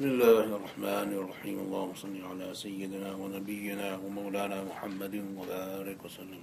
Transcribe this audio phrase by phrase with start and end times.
[0.00, 1.56] بسم الله الرحمن الرحيم.
[1.60, 6.40] اللهم صل على سيدنا ونبينا ومولانا محمد وبارك وسلم.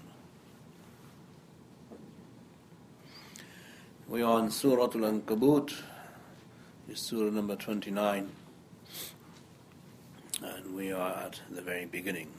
[4.09, 5.73] We are on Surah Al-Ankabut,
[6.93, 8.29] Surah number 29,
[10.43, 12.29] and we are at the very beginning.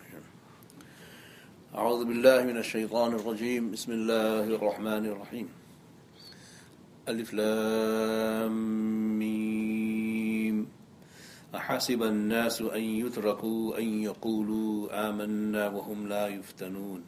[1.75, 5.48] أعوذ بالله من الشيطان الرجيم بسم الله الرحمن الرحيم
[7.09, 9.19] ألف لام
[11.71, 17.05] أحسب الناس أن يتركوا أن يقولوا آمنا وهم لا يفتنون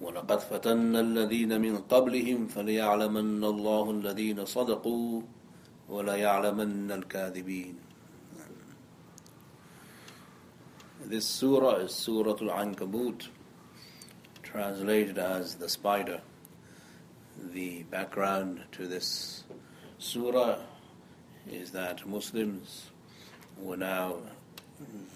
[0.00, 5.22] ولقد فتنا الذين من قبلهم فليعلمن الله الذين صدقوا
[5.88, 7.74] وليعلمن الكاذبين
[11.04, 13.28] This surah is Surah Al-Ankabut,
[14.42, 16.20] translated as the spider.
[17.52, 19.44] The background to this
[19.98, 20.56] surah
[21.50, 22.90] is that Muslims
[23.58, 24.16] were now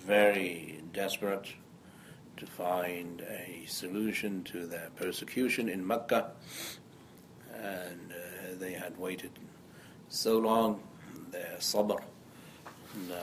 [0.06, 1.46] very desperate
[2.36, 6.30] to find a solution to their persecution in Mecca,
[7.54, 9.30] and uh, they had waited
[10.08, 10.80] so long.
[11.30, 12.00] Their sabr
[13.08, 13.16] now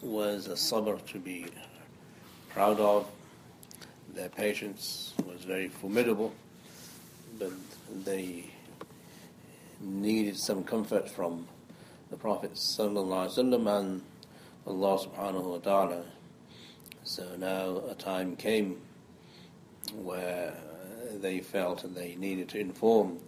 [0.00, 1.46] was a sabr to be
[2.50, 3.10] proud of.
[4.14, 6.32] Their patience was very formidable,
[7.38, 7.52] but
[8.04, 8.50] they
[9.80, 11.48] needed some comfort from
[12.12, 14.02] the Prophet ﷺ and
[14.66, 16.04] Allah subhanahu wa ta'ala.
[17.04, 18.82] So now a time came
[19.94, 20.52] where
[21.22, 23.18] they felt and they needed to inform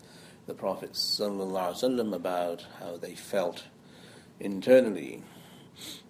[0.46, 3.64] the Prophet ﷺ about how they felt
[4.38, 5.22] internally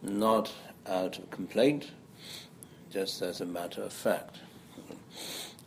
[0.03, 0.53] not
[0.84, 1.92] out of complaint,
[2.91, 4.38] just as a matter of fact.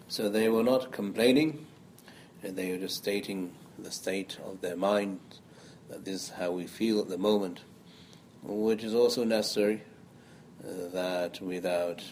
[0.09, 1.66] So they were not complaining,
[2.44, 5.21] they were just stating the state of their mind,
[5.89, 7.61] that this is how we feel at the moment,
[8.43, 9.83] which is also necessary,
[10.63, 12.03] uh, that without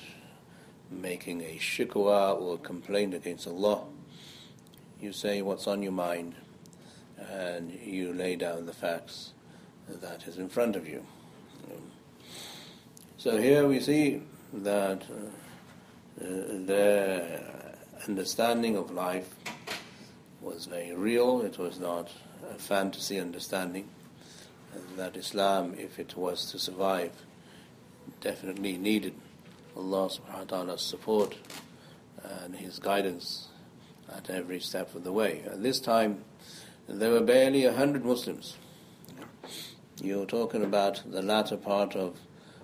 [0.92, 3.84] making a shikwa or complaint against Allah,
[5.02, 6.36] you say what's on your mind
[7.18, 9.34] and you lay down the facts
[9.88, 11.06] that is in front of you.
[13.18, 14.22] So here we see
[14.54, 16.26] that uh,
[16.66, 17.76] their
[18.08, 19.34] understanding of life
[20.42, 22.12] was very real, it was not
[22.58, 23.90] fantasy understanding,
[24.98, 27.12] that Islam, if it was to survive,
[28.22, 29.14] definitely needed
[29.76, 31.36] Allah subhanahu wa ta'ala's support
[32.24, 33.48] and His guidance
[34.16, 35.44] at every step of the way.
[35.46, 36.24] At this time,
[36.88, 38.56] there were barely a hundred Muslims.
[40.02, 42.20] You're talking about the latter part of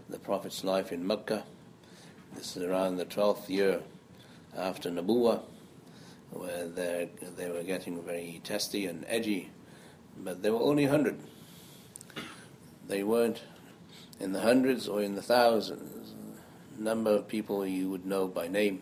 [0.09, 1.43] the Prophet's life in Mecca.
[2.35, 3.81] This is around the 12th year
[4.55, 5.41] after Nabuwa,
[6.31, 7.09] where they
[7.49, 9.49] were getting very testy and edgy,
[10.23, 11.19] but there were only 100.
[12.87, 13.41] They weren't
[14.19, 16.13] in the hundreds or in the thousands.
[16.77, 18.81] number of people you would know by name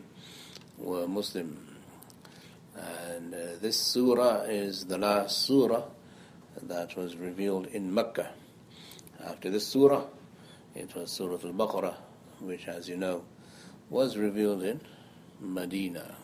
[0.78, 1.78] were Muslim.
[2.76, 5.84] And uh, this surah is the last surah
[6.64, 8.30] that was revealed in Mecca.
[9.26, 10.06] After this surah,
[10.76, 11.96] it was Surah Al-Baqarah,
[12.40, 13.24] which, as you know,
[13.90, 14.80] was revealed in
[15.42, 16.16] Medina.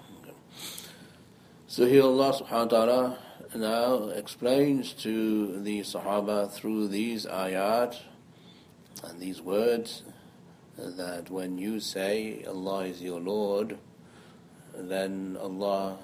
[1.76, 3.18] So here Allah subhanahu wa ta'ala
[3.54, 8.00] now explains to the Sahaba through these ayat
[9.04, 10.04] and these words
[10.78, 13.78] that when you say Allah is your Lord,
[14.74, 15.98] then Allah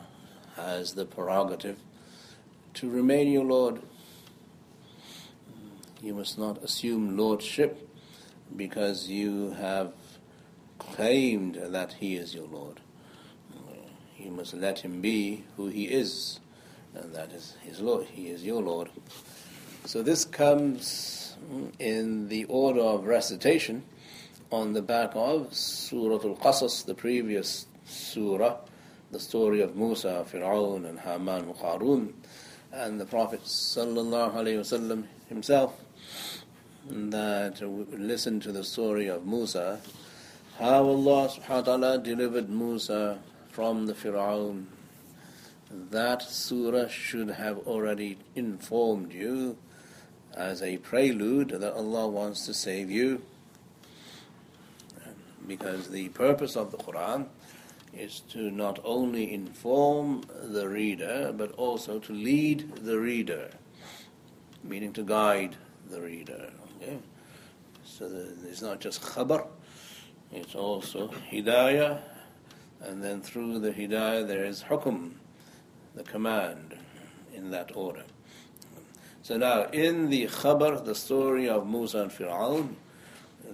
[0.58, 1.78] has the prerogative
[2.74, 3.82] to remain your Lord.
[6.02, 7.90] You must not assume lordship
[8.54, 9.94] because you have
[10.80, 12.82] claimed that He is your Lord.
[14.24, 16.40] You must let Him be who He is,
[16.94, 18.06] and that is His Lord.
[18.06, 18.90] He is your Lord.
[19.86, 21.36] So this comes
[21.80, 23.84] in the order of recitation
[24.52, 28.58] on the back of Surah Al-Qasas, the previous surah,
[29.12, 32.14] the story of Musa, Fir'aun, and Haman, and Qarun,
[32.72, 35.74] and the Prophet ﷺ himself
[36.90, 39.80] that listen to the story of Musa,
[40.60, 43.20] how Allah subhanahu wa ta'ala delivered Musa
[43.52, 44.66] from the Fir'aun.
[45.70, 49.58] That surah should have already informed you
[50.34, 53.22] as a prelude that Allah wants to save you.
[55.48, 57.28] Because the purpose of the Quran
[57.94, 63.52] is to not only inform the reader, but also to lead the reader,
[64.64, 65.58] meaning to guide
[65.90, 66.52] the reader.
[66.78, 67.00] Okay?
[67.84, 68.10] So
[68.48, 69.48] it's not just khabar,
[70.32, 72.00] it's also hidayah,
[72.84, 75.14] and then through the hidayah there is hukum,
[75.96, 76.78] the command,
[77.34, 78.04] in that order.
[79.24, 82.74] So now, in the Khabar, the story of Musa and Fir'aun,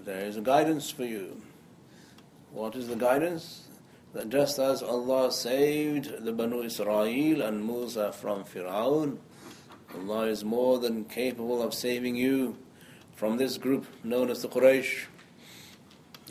[0.05, 1.41] there is a guidance for you.
[2.51, 3.67] What is the guidance?
[4.13, 9.17] That just as Allah saved the Banu Israel and Musa from Fir'aun,
[9.93, 12.57] Allah is more than capable of saving you
[13.15, 15.05] from this group known as the Quraysh.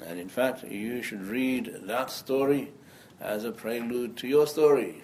[0.05, 2.73] And in fact, you should read that story
[3.21, 5.03] as a prelude to your story.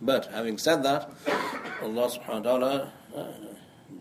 [0.00, 1.10] But having said that,
[1.82, 3.24] Allah subhanahu wa ta'ala uh,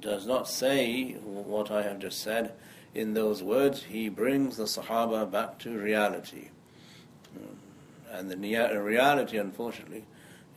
[0.01, 2.53] does not say what I have just said
[2.93, 3.83] in those words.
[3.83, 6.49] He brings the Sahaba back to reality.
[8.11, 10.05] And the reality, unfortunately,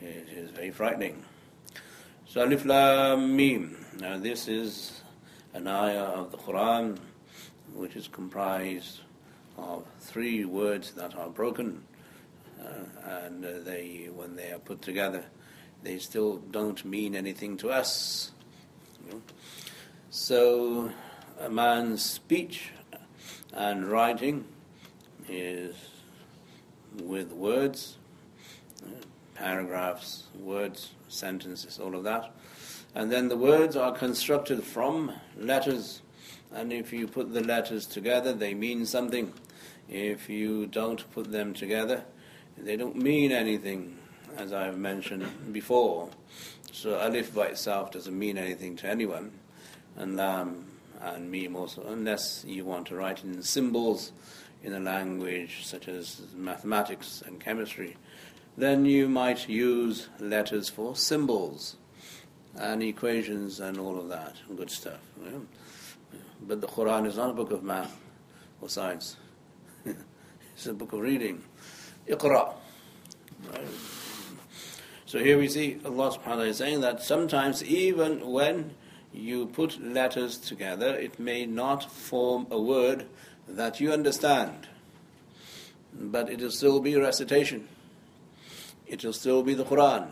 [0.01, 1.25] is, is very frightening.
[2.27, 3.77] So Alif Lam Mim.
[3.99, 5.03] Now this is
[5.55, 6.99] an ayah of the Quran
[7.75, 9.01] which is comprised
[9.59, 11.83] of three words that are broken,
[12.61, 12.65] uh,
[13.05, 15.25] and uh, they, when they are put together,
[15.83, 18.33] they still don't mean anything to us.
[19.07, 19.23] You know?
[20.11, 20.91] So,
[21.41, 22.71] a man's speech
[23.53, 24.45] and writing
[25.29, 25.77] is
[27.03, 27.97] with words,
[28.85, 28.89] uh,
[29.35, 32.35] paragraphs, words, sentences, all of that.
[32.95, 36.03] And then the words are constructed from letters
[36.55, 39.33] and if you put the letters together, they mean something.
[39.89, 42.05] If you don't put them together,
[42.57, 43.97] they don't mean anything,
[44.37, 46.11] as I've mentioned before.
[46.73, 49.33] So alif by itself doesn't mean anything to anyone,
[49.97, 50.67] and lam
[51.01, 54.13] and mim also, unless you want to write in symbols
[54.63, 57.97] in a language such as mathematics and chemistry,
[58.57, 61.77] then you might use letters for symbols
[62.57, 64.99] and equations and all of that, good stuff.
[66.41, 67.99] But the Quran is not a book of math
[68.61, 69.17] or science.
[69.85, 71.43] it's a book of reading.
[72.09, 72.55] Iqra.
[75.07, 78.75] So here we see Allah subhanahu wa ta'ala is saying that sometimes even when
[79.13, 83.07] you put letters together, it may not form a word
[83.49, 84.69] that you understand.
[85.95, 87.69] But it will still be recitation.
[88.87, 90.09] It will still be the Quran.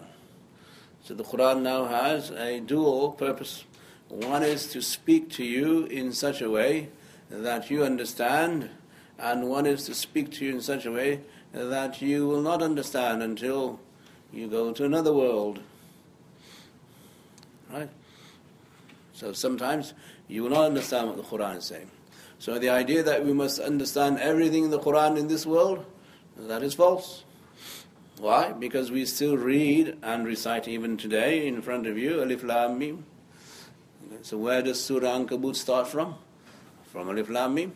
[1.04, 3.64] So the Quran now has a dual purpose.
[4.08, 6.90] One is to speak to you in such a way
[7.28, 8.70] that you understand,
[9.18, 11.20] and one is to speak to you in such a way
[11.52, 13.80] that you will not understand until
[14.32, 15.60] you go to another world.
[17.72, 17.90] Right?
[19.12, 19.94] So sometimes
[20.28, 21.90] you will not understand what the Quran is saying.
[22.38, 25.84] So the idea that we must understand everything in the Quran in this world,
[26.36, 27.24] that is false.
[28.18, 28.52] Why?
[28.52, 33.04] Because we still read and recite even today in front of you, Alif Lam Mim.
[34.22, 36.16] So where does Surah Ankabut start from?
[36.92, 37.72] From Alif Lam Mim.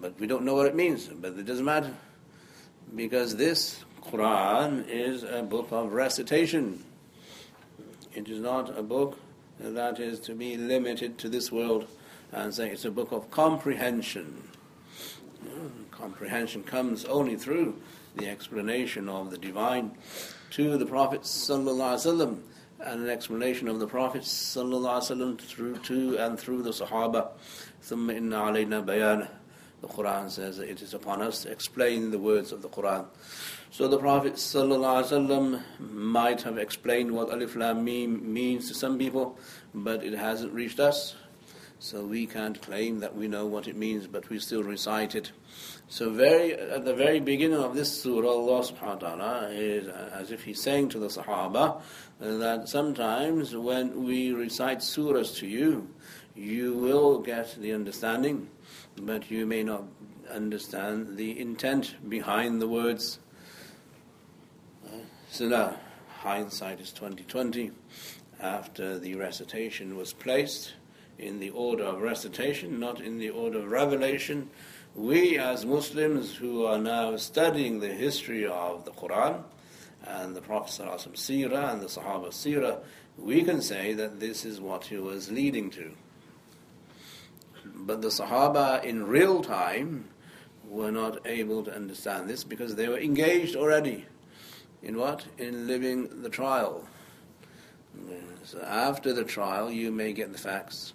[0.00, 1.94] But we don't know what it means, but it doesn't matter.
[2.94, 6.84] Because this Quran is a book of recitation.
[8.14, 9.18] It is not a book
[9.60, 11.86] that is to be limited to this world
[12.32, 14.42] and say it's a book of comprehension.
[15.90, 17.76] Comprehension comes only through
[18.16, 19.92] the explanation of the divine
[20.50, 22.40] to the Prophet sallallahu alaihi wasallam
[22.79, 27.29] and an explanation of the Prophet ﷺ through to and through the Sahaba.
[27.83, 29.27] ثم إن علينا بيان.
[29.81, 33.07] The Quran says that it is upon us to explain the words of the Quran.
[33.71, 39.39] So the Prophet ﷺ might have explained what Alif Lam Mim means to some people,
[39.73, 41.15] but it hasn't reached us.
[41.79, 45.31] So we can't claim that we know what it means, but we still recite it.
[45.87, 50.29] So very at the very beginning of this surah, Allah subhanahu wa ta'ala is as
[50.29, 51.81] if He's saying to the Sahaba
[52.20, 55.88] that sometimes when we recite surahs to you,
[56.34, 58.48] you will get the understanding,
[59.00, 59.84] but you may not
[60.30, 63.18] understand the intent behind the words.
[65.30, 65.76] So now,
[66.18, 67.72] hindsight is twenty twenty.
[68.38, 70.74] After the recitation was placed
[71.18, 74.50] in the order of recitation, not in the order of revelation,
[74.94, 79.42] we as Muslims who are now studying the history of the Quran
[80.06, 80.70] and the Prophet
[81.14, 82.80] Seerah and the Sahaba Seerah,
[83.18, 85.92] we can say that this is what he was leading to.
[87.64, 90.08] But the Sahaba in real time
[90.64, 94.06] were not able to understand this because they were engaged already
[94.82, 95.24] in what?
[95.38, 96.86] In living the trial.
[98.44, 100.92] So after the trial, you may get the facts.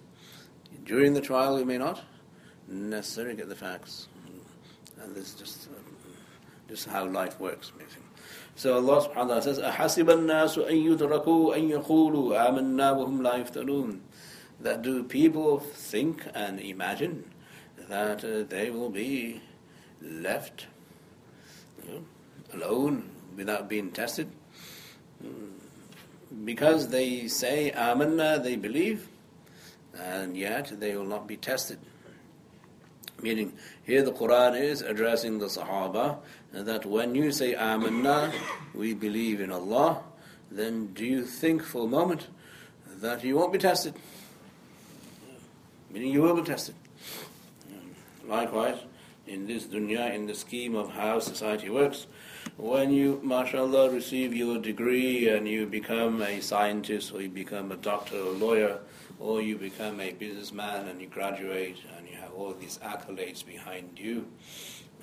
[0.84, 2.00] During the trial, you may not
[2.68, 4.08] necessarily get the facts.
[5.02, 5.78] And this is just, uh,
[6.68, 8.11] just how life works, basically.
[8.55, 13.45] So Allah subhanahu wa ta'ala says, أَحَسِبَ النَّاسُ أَن يُتْرَكُوا أَن يَقُولُوا آمَنَّا وَهُمْ لَا
[13.45, 13.99] يُفْتَنُونَ
[14.61, 17.25] That do people think and imagine
[17.87, 19.41] that uh, they will be
[20.01, 20.67] left
[21.85, 22.05] you know,
[22.53, 24.29] alone without being tested?
[26.45, 29.07] because they say Amanna, they believe,
[29.97, 31.79] and yet they will not be tested.
[33.22, 33.52] Meaning,
[33.84, 36.18] here the Quran is addressing the Sahaba
[36.52, 38.32] that when you say Amanna,
[38.74, 40.02] we believe in Allah,
[40.50, 42.26] then do you think for a moment
[43.00, 43.94] that you won't be tested?
[45.90, 46.74] Meaning you will be tested.
[48.26, 48.78] Likewise,
[49.26, 52.06] in this dunya, in the scheme of how society works,
[52.56, 57.76] when you, mashallah, receive your degree and you become a scientist or you become a
[57.76, 58.78] doctor or a lawyer
[59.22, 63.88] or you become a businessman and you graduate and you have all these accolades behind
[63.96, 64.26] you,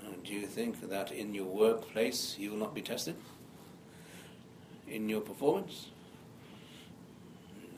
[0.01, 3.15] uh, do you think that in your workplace you will not be tested?
[4.89, 5.87] In your performance?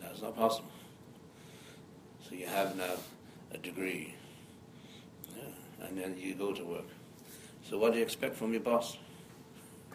[0.01, 0.71] That's not possible.
[2.27, 2.95] So you have now
[3.53, 4.15] a degree,
[5.37, 6.89] yeah, and then you go to work.
[7.69, 8.97] So what do you expect from your boss?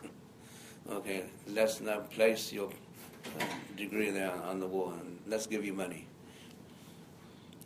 [0.90, 2.70] okay, let's now place your
[3.40, 3.44] uh,
[3.76, 6.06] degree there on the wall and let's give you money.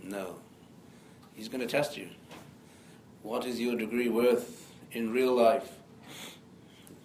[0.03, 0.37] No.
[1.35, 2.09] He's going to test you.
[3.23, 5.73] What is your degree worth in real life?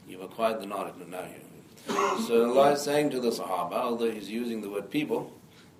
[0.08, 1.42] You've acquired the knowledge, but now you.
[2.28, 5.32] So Allah is saying to the Sahaba, although He's using the word people,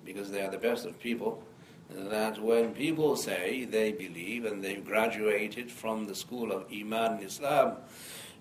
[0.04, 1.42] because they are the best of people,
[1.90, 7.22] that when people say they believe and they've graduated from the school of Iman and
[7.24, 7.76] Islam,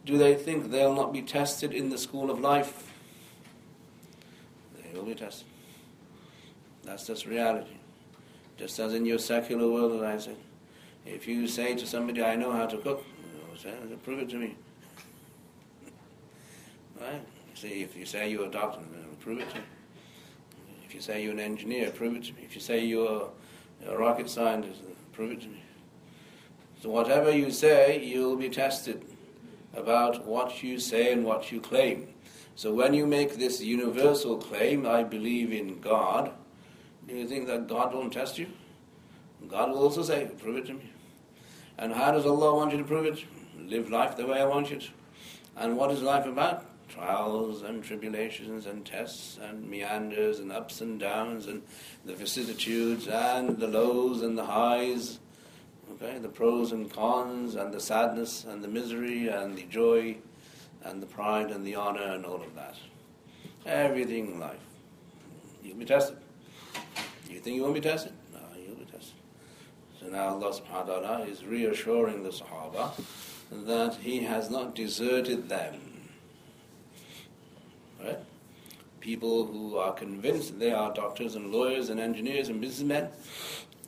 [0.05, 2.91] do they think they'll not be tested in the school of life?
[4.75, 5.48] They will be tested.
[6.84, 7.77] That's just reality.
[8.57, 10.38] Just as in your secular world, as I said,
[11.05, 13.05] if you say to somebody, I know how to cook,
[13.57, 14.55] say, prove it to me.
[17.01, 17.21] right?
[17.53, 18.79] See, if you say you're a doctor,
[19.19, 19.63] prove it to me.
[20.85, 22.43] If you say you're an engineer, prove it to me.
[22.43, 23.29] If you say you're
[23.88, 24.81] a rocket scientist,
[25.12, 25.62] prove it to me.
[26.81, 29.03] So whatever you say, you'll be tested
[29.75, 32.07] about what you say and what you claim.
[32.55, 36.31] So when you make this universal claim, I believe in God,
[37.07, 38.47] do you think that God won't test you?
[39.47, 40.89] God will also say, prove it to me.
[41.77, 43.24] And how does Allah want you to prove it?
[43.59, 44.88] Live life the way I want you to.
[45.57, 46.65] And what is life about?
[46.89, 51.62] Trials and tribulations and tests and meanders and ups and downs and
[52.05, 55.19] the vicissitudes and the lows and the highs.
[55.93, 60.17] Okay, the pros and cons and the sadness and the misery and the joy
[60.83, 62.75] and the pride and the honor and all of that.
[63.65, 64.59] Everything in life.
[65.63, 66.17] You'll be tested.
[67.29, 68.13] You think you won't be tested?
[68.34, 69.13] No, you'll be tested.
[70.00, 72.91] So now Allah subhanahu wa ta'ala is reassuring the Sahaba
[73.51, 76.10] that He has not deserted them.
[78.03, 78.20] Right?
[79.00, 83.10] People who are convinced they are doctors and lawyers and engineers and businessmen,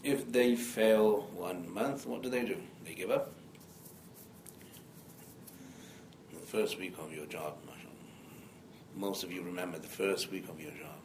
[0.04, 2.58] if they fail one month, what do they do?
[2.86, 3.32] They give up.
[6.34, 7.56] The first week of your job,
[8.96, 10.98] most of you remember the first week of your job.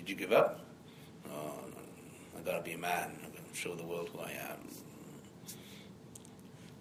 [0.00, 0.60] Did you give up?
[1.30, 1.52] Oh,
[2.34, 3.18] I've got to be a man.
[3.22, 4.56] I'm to show the world who I am.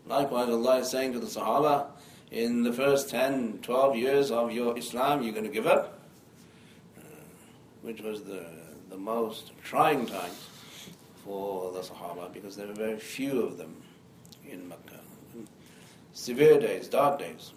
[0.06, 1.88] Likewise, Allah is saying to the Sahaba,
[2.32, 6.00] in the first 10, 12 years of your Islam, you're going to give up,
[6.98, 7.02] uh,
[7.82, 8.46] which was the,
[8.90, 10.48] the most trying times
[11.26, 13.76] for the Sahaba because there were very few of them
[14.50, 15.02] in Mecca.
[16.14, 17.52] Severe days, dark days.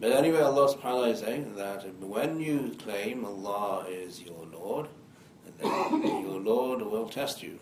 [0.00, 4.46] But anyway, Allah subhanahu wa ta'ala is saying that when you claim Allah is your
[4.52, 4.88] Lord,
[5.58, 7.58] then your Lord will test you.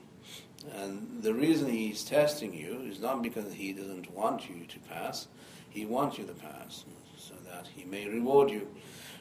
[0.74, 5.28] And the reason He's testing you is not because He doesn't want you to pass,
[5.70, 6.84] He wants you to pass,
[7.16, 8.68] so that He may reward you.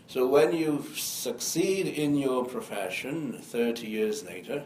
[0.08, 4.66] So when you succeed in your profession 30 years later,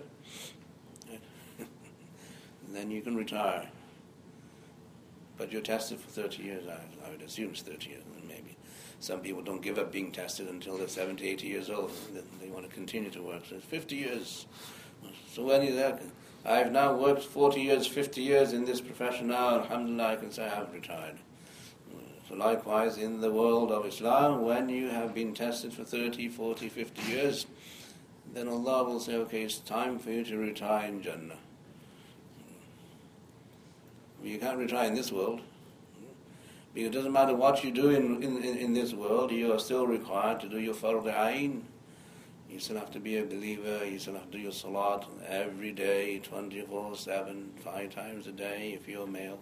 [2.74, 3.70] then you can retire.
[5.38, 8.04] But you're tested for 30 years, I, I would assume it's 30 years.
[9.00, 11.92] Some people don't give up being tested until they're 70, 80 years old.
[12.42, 13.44] They want to continue to work.
[13.50, 14.46] So it's 50 years.
[15.32, 16.02] So when you that,
[16.46, 20.46] I've now worked 40 years, 50 years in this profession now, alhamdulillah, I can say
[20.46, 21.18] I have retired.
[22.28, 26.70] So likewise, in the world of Islam, when you have been tested for 30, 40,
[26.70, 27.48] 50 years,
[28.34, 31.38] then Allah will say, okay, it's time for you to retire in Jannah.
[34.24, 35.42] You can't retire in this world.
[36.74, 39.88] Because it doesn't matter what you do in, in, in this world, you are still
[39.88, 41.62] required to do your fard ayn.
[42.50, 45.72] You still have to be a believer, you still have to do your salat every
[45.72, 49.40] day, 24 7, five times a day if you're male.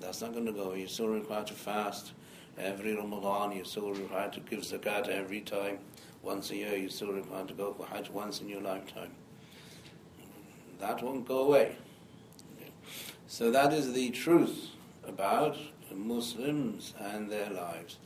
[0.00, 0.74] That's not going to go.
[0.74, 2.12] You're still required to fast
[2.58, 5.78] every Ramadan, you're still required to give zakat every time.
[6.22, 9.10] Once a year, you're still required to go for Hajj once in your lifetime.
[10.80, 11.76] That won't go away.
[13.26, 14.73] So that is the truth
[15.08, 15.56] about
[15.94, 17.98] Muslims and their lives.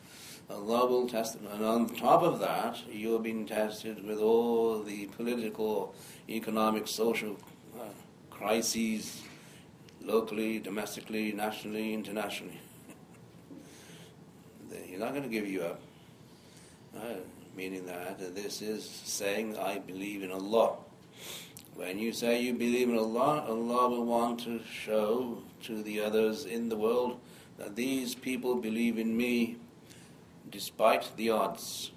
[0.50, 1.46] Allah will test them.
[1.52, 5.94] And on top of that, you're being tested with all the political,
[6.28, 7.36] economic, social
[7.78, 7.84] uh,
[8.30, 9.22] crises,
[10.02, 12.60] locally, domestically, nationally, internationally.
[14.86, 15.80] He's not going to give you up.
[16.96, 17.16] Uh,
[17.54, 20.76] meaning that this is saying, I believe in Allah.
[21.74, 26.44] When you say you believe in Allah, Allah will want to show to the others
[26.44, 27.18] in the world
[27.58, 29.56] that these people believe in me
[30.50, 31.90] despite the odds.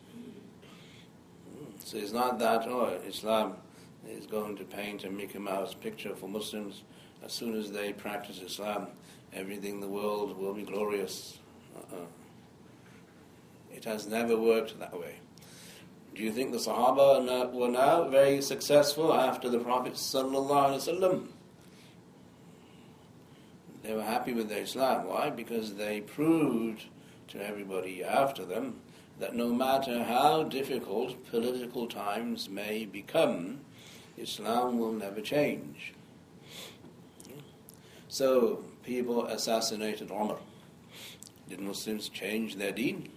[1.84, 3.54] So it's not that, oh, Islam
[4.08, 6.84] is going to paint a Mickey Mouse picture for Muslims.
[7.24, 8.88] As soon as they practice Islam,
[9.34, 11.40] everything in the world will be glorious.
[11.76, 12.06] Uh-uh.
[13.74, 15.16] It has never worked that way.
[16.16, 21.28] Do you think the Sahaba were now very successful after the Prophet ﷺ?
[23.92, 25.06] They were happy with their Islam.
[25.06, 25.30] Why?
[25.30, 26.86] Because they proved
[27.28, 28.80] to everybody after them
[29.20, 33.60] that no matter how difficult political times may become,
[34.18, 35.94] Islam will never change.
[38.08, 40.38] So people assassinated Umar.
[41.50, 43.10] Did Muslims change their deen?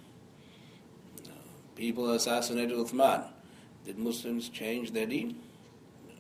[1.25, 1.35] No.
[1.77, 3.29] People assassinated Uthman.
[3.85, 5.39] Did Muslims change their deen?
[6.09, 6.15] No.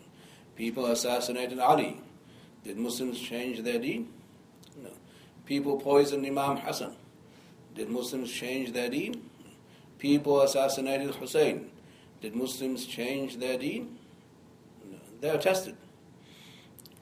[0.54, 2.00] People assassinated Ali.
[2.62, 4.13] Did Muslims change their deen?
[5.46, 6.94] People poisoned Imam Hassan.
[7.74, 9.28] Did Muslims change their deen?
[9.98, 11.70] People assassinated Hussein.
[12.20, 13.98] Did Muslims change their deen?
[14.90, 14.98] No.
[15.20, 15.76] They are tested.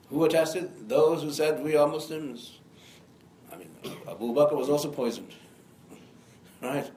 [0.08, 0.88] Who were tested?
[0.88, 2.58] Those who said we are Muslims.
[3.52, 3.70] I mean,
[4.08, 5.34] Abu Bakr was also poisoned.
[6.62, 6.90] right?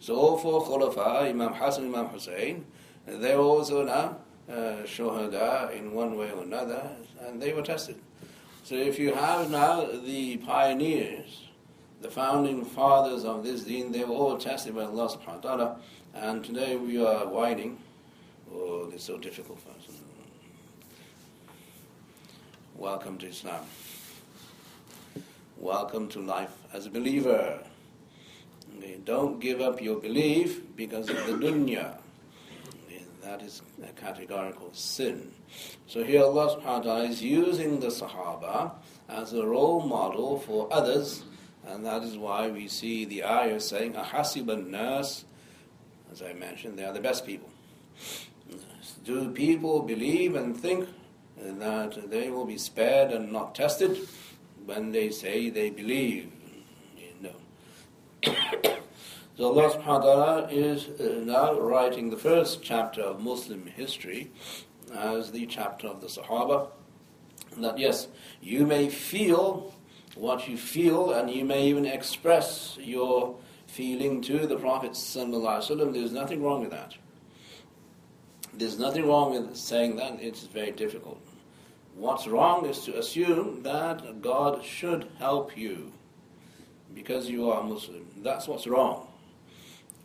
[0.00, 2.64] So all four Khulafa, Imam Hassan, Imam Hussein,
[3.06, 4.18] they were also now
[4.48, 7.96] uh, shuhada in one way or another, and they were tested.
[8.68, 11.48] So if you have now the pioneers
[12.02, 15.76] the founding fathers of this deen, they were all tested by Allah subhanahu wa ta'ala,
[16.12, 17.78] and today we are whining,
[18.52, 19.96] oh, it's so difficult for us.
[22.76, 23.64] Welcome to Islam.
[25.56, 27.60] Welcome to life as a believer.
[29.06, 31.97] Don't give up your belief because of the dunya.
[33.28, 35.32] That is a categorical sin.
[35.86, 38.72] So here Allah subhanahu wa ta'ala is using the Sahaba
[39.06, 41.24] as a role model for others
[41.66, 45.26] and that is why we see the ayah saying, Ahasib nas
[46.10, 47.50] as I mentioned, they are the best people.
[49.04, 50.88] Do people believe and think
[51.36, 54.08] that they will be spared and not tested
[54.64, 56.32] when they say they believe?
[57.20, 57.36] Know.
[59.38, 64.32] so Allah subhanahu wa ta'ala is uh, now writing the first chapter of Muslim history
[64.92, 66.70] as the chapter of the Sahaba.
[67.58, 68.08] That yes,
[68.42, 69.72] you may feel
[70.16, 73.36] what you feel, and you may even express your
[73.68, 74.94] feeling to the Prophet.
[74.94, 76.96] There's nothing wrong with that.
[78.54, 81.20] There's nothing wrong with saying that, it's very difficult.
[81.94, 85.92] What's wrong is to assume that God should help you
[86.92, 88.04] because you are Muslim.
[88.16, 89.07] That's what's wrong.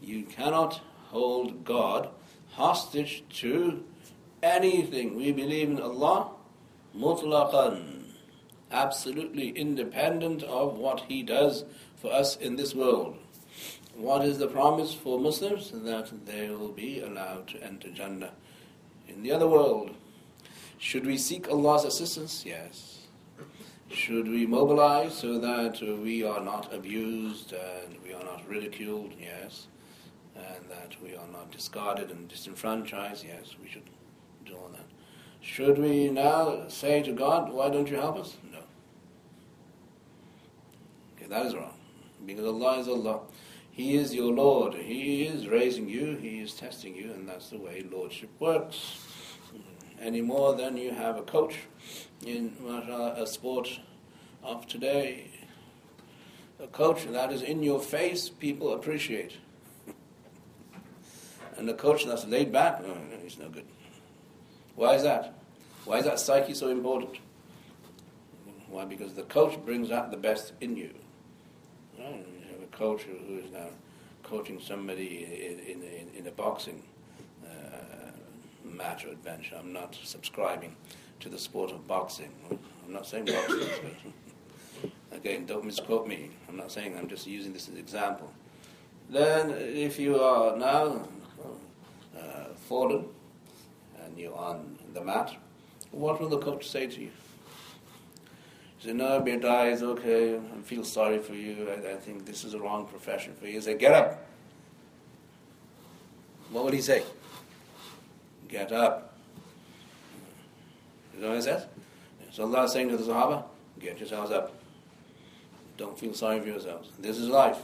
[0.03, 2.09] You cannot hold God
[2.51, 3.83] hostage to
[4.43, 5.15] anything.
[5.15, 6.31] We believe in Allah
[6.95, 8.03] mutlaqan
[8.69, 11.63] absolutely independent of what He does
[11.95, 13.17] for us in this world.
[13.95, 15.71] What is the promise for Muslims?
[15.71, 18.31] That they will be allowed to enter Jannah
[19.07, 19.91] in the other world.
[20.79, 22.43] Should we seek Allah's assistance?
[22.45, 23.07] Yes.
[23.89, 29.13] Should we mobilize so that we are not abused and we are not ridiculed?
[29.17, 29.67] Yes.
[30.73, 33.23] That we are not discarded and disenfranchised?
[33.23, 33.89] Yes, we should
[34.45, 34.85] do all that.
[35.39, 38.37] Should we now say to God, why don't you help us?
[38.51, 38.59] No.
[41.29, 41.73] That is wrong.
[42.25, 43.19] Because Allah is Allah.
[43.71, 44.75] He is your Lord.
[44.75, 46.15] He is raising you.
[46.15, 47.11] He is testing you.
[47.11, 48.99] And that's the way Lordship works.
[49.99, 51.55] Any more than you have a coach
[52.25, 52.53] in
[53.17, 53.79] a sport
[54.43, 55.31] of today.
[56.61, 59.37] A coach that is in your face, people appreciate.
[61.57, 63.65] And a coach that's laid back, oh, he's no good.
[64.75, 65.35] Why is that?
[65.85, 67.17] Why is that psyche so important?
[68.69, 68.85] Why?
[68.85, 70.89] Because the coach brings out the best in you.
[71.97, 72.03] You
[72.51, 73.67] have a coach who is now
[74.23, 76.81] coaching somebody in, in, in a boxing
[77.45, 78.11] uh,
[78.63, 79.55] match or adventure.
[79.59, 80.75] I'm not subscribing
[81.19, 82.31] to the sport of boxing.
[82.85, 83.69] I'm not saying boxing.
[85.11, 86.31] again, don't misquote me.
[86.49, 86.97] I'm not saying.
[86.97, 88.31] I'm just using this as an example.
[89.09, 91.07] Then, if you are now
[92.17, 93.05] uh, fallen
[94.03, 95.35] and you're on the mat,
[95.91, 97.11] what will the coach say to you?
[98.77, 100.35] He said, no, die is okay.
[100.35, 101.69] I feel sorry for you.
[101.69, 103.53] I, I, think this is a wrong profession for you.
[103.53, 104.25] He said, get up.
[106.51, 107.03] what will he say?
[108.49, 109.13] Get up.
[111.15, 111.65] You know what he says?
[112.31, 113.45] So Allah is saying to the Sahaba,
[113.79, 114.53] get yourselves up.
[115.77, 116.89] Don't feel sorry for yourselves.
[116.99, 117.59] This is life.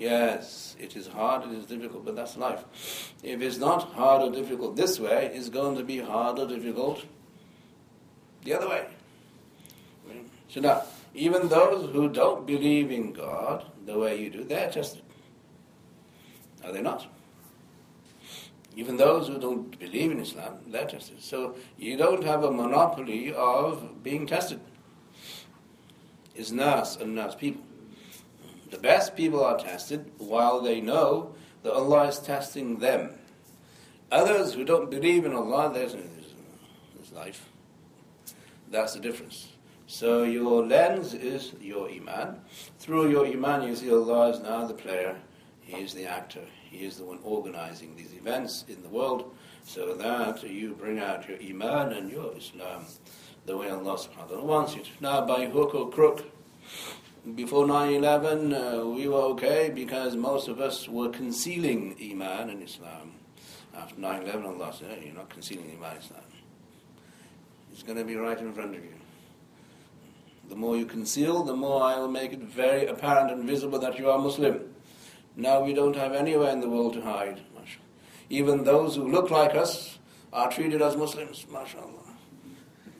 [0.00, 2.64] Yes, it is hard, it is difficult, but that's life.
[3.22, 7.04] If it's not hard or difficult this way, it's going to be hard or difficult
[8.42, 8.86] the other way.
[10.48, 10.84] So now,
[11.14, 15.02] even those who don't believe in God the way you do, they're tested.
[16.64, 17.06] Are they not?
[18.76, 21.22] Even those who don't believe in Islam, they're tested.
[21.22, 24.60] So you don't have a monopoly of being tested.
[26.34, 27.64] It's nas and nas people.
[28.70, 33.10] The best people are tested while they know that Allah is testing them.
[34.10, 37.48] Others who don't believe in Allah, there's, there's life.
[38.70, 39.48] That's the difference.
[39.86, 42.40] So your lens is your iman.
[42.78, 45.16] Through your iman, you see Allah is now the player.
[45.60, 46.44] He is the actor.
[46.70, 51.28] He is the one organizing these events in the world, so that you bring out
[51.28, 52.86] your iman and your Islam
[53.46, 54.90] the way Allah subhanahu wa ta'ala wants you to.
[55.00, 56.24] Now, by hook or crook,
[57.34, 63.12] before 9-11 uh, we were okay because most of us were concealing Iman and Islam.
[63.76, 66.22] After 9-11 Allah said, hey, you're not concealing Iman and Islam.
[67.72, 68.94] It's going to be right in front of you.
[70.48, 73.98] The more you conceal, the more I will make it very apparent and visible that
[73.98, 74.60] you are Muslim.
[75.36, 77.40] Now we don't have anywhere in the world to hide.
[78.30, 79.98] Even those who look like us
[80.32, 82.16] are treated as Muslims, mashallah.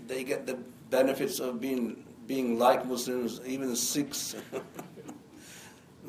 [0.06, 0.58] They get the
[0.90, 4.36] benefits of being being like Muslims, even Sikhs.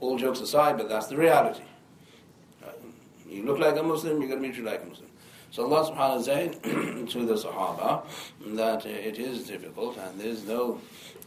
[0.00, 1.64] All jokes aside, but that's the reality.
[3.28, 5.10] You look like a Muslim, you're going to be treated like a Muslim.
[5.50, 8.04] So Allah subhanahu wa ta'ala to the Sahaba
[8.56, 10.80] that it is difficult and there's no,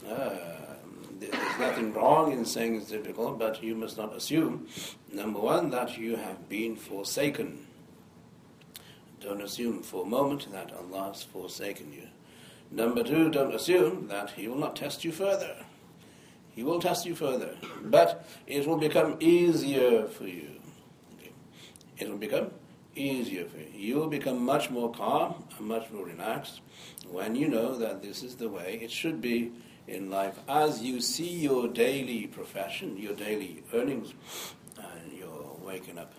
[0.08, 0.74] uh,
[1.20, 4.66] there's nothing wrong in saying it's difficult, but you must not assume,
[5.12, 7.68] number one, that you have been forsaken.
[9.20, 12.08] Don't assume for a moment that Allah has forsaken you.
[12.70, 15.56] Number two, don't assume that He will not test you further.
[16.50, 20.52] He will test you further, but it will become easier for you.
[21.98, 22.50] It will become
[22.94, 23.68] easier for you.
[23.74, 26.62] You will become much more calm and much more relaxed
[27.10, 29.52] when you know that this is the way it should be
[29.86, 30.38] in life.
[30.48, 34.14] As you see your daily profession, your daily earnings,
[34.78, 36.12] and you're waking up,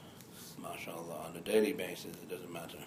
[0.62, 2.80] mashallah, on a daily basis, it doesn't matter.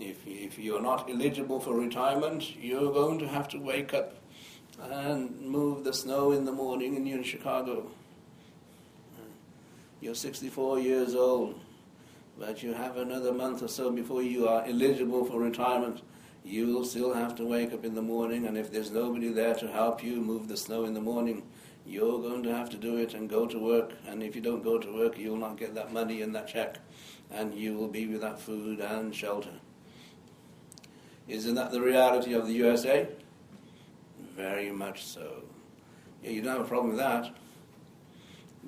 [0.00, 4.14] If, if you're not eligible for retirement, you're going to have to wake up
[4.80, 7.90] and move the snow in the morning and you're in Chicago.
[10.00, 11.60] You're 64 years old
[12.38, 16.02] but you have another month or so before you are eligible for retirement.
[16.44, 19.66] You'll still have to wake up in the morning, and if there's nobody there to
[19.66, 21.42] help you move the snow in the morning,
[21.84, 23.92] you're going to have to do it and go to work.
[24.06, 26.78] And if you don't go to work, you'll not get that money and that check,
[27.30, 29.50] and you will be without food and shelter.
[31.28, 33.06] Isn't that the reality of the USA?
[34.34, 35.42] Very much so.
[36.22, 37.30] Yeah, you don't have a problem with that.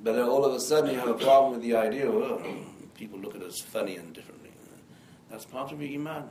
[0.03, 2.43] But all of a sudden you have a problem with the idea, well,
[2.95, 4.51] people look at us funny and differently.
[5.31, 6.29] That's part of your iman.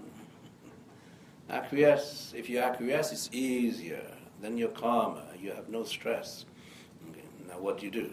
[1.49, 2.33] Acquiesce.
[2.35, 4.05] If you acquiesce, it's easier.
[4.41, 5.23] Then you're calmer.
[5.39, 6.45] You have no stress.
[7.09, 7.23] Okay.
[7.47, 8.11] Now, what do you do?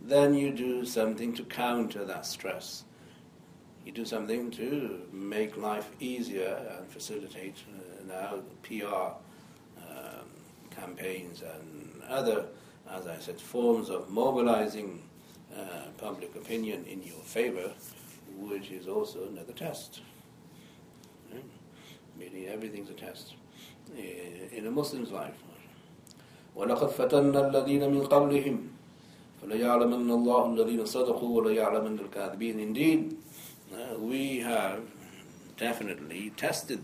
[0.00, 2.84] Then you do something to counter that stress
[3.85, 9.15] You do something to make life easier and facilitate uh, now PR
[9.83, 10.27] um,
[10.69, 12.45] campaigns and other,
[12.91, 15.01] as I said, forms of mobilizing
[15.55, 17.71] uh, public opinion in your favor,
[18.37, 20.01] which is also another test.
[21.33, 21.43] Right?
[22.17, 23.33] Meaning everything's a test
[23.97, 25.35] in a Muslim's life.
[26.55, 28.67] ولقد فتنا الذين من قبلهم
[29.41, 33.15] فليعلمن الله الذين صدقوا وليعلمن الكاذبين Indeed,
[33.74, 34.82] uh, we have
[35.56, 36.80] definitely tested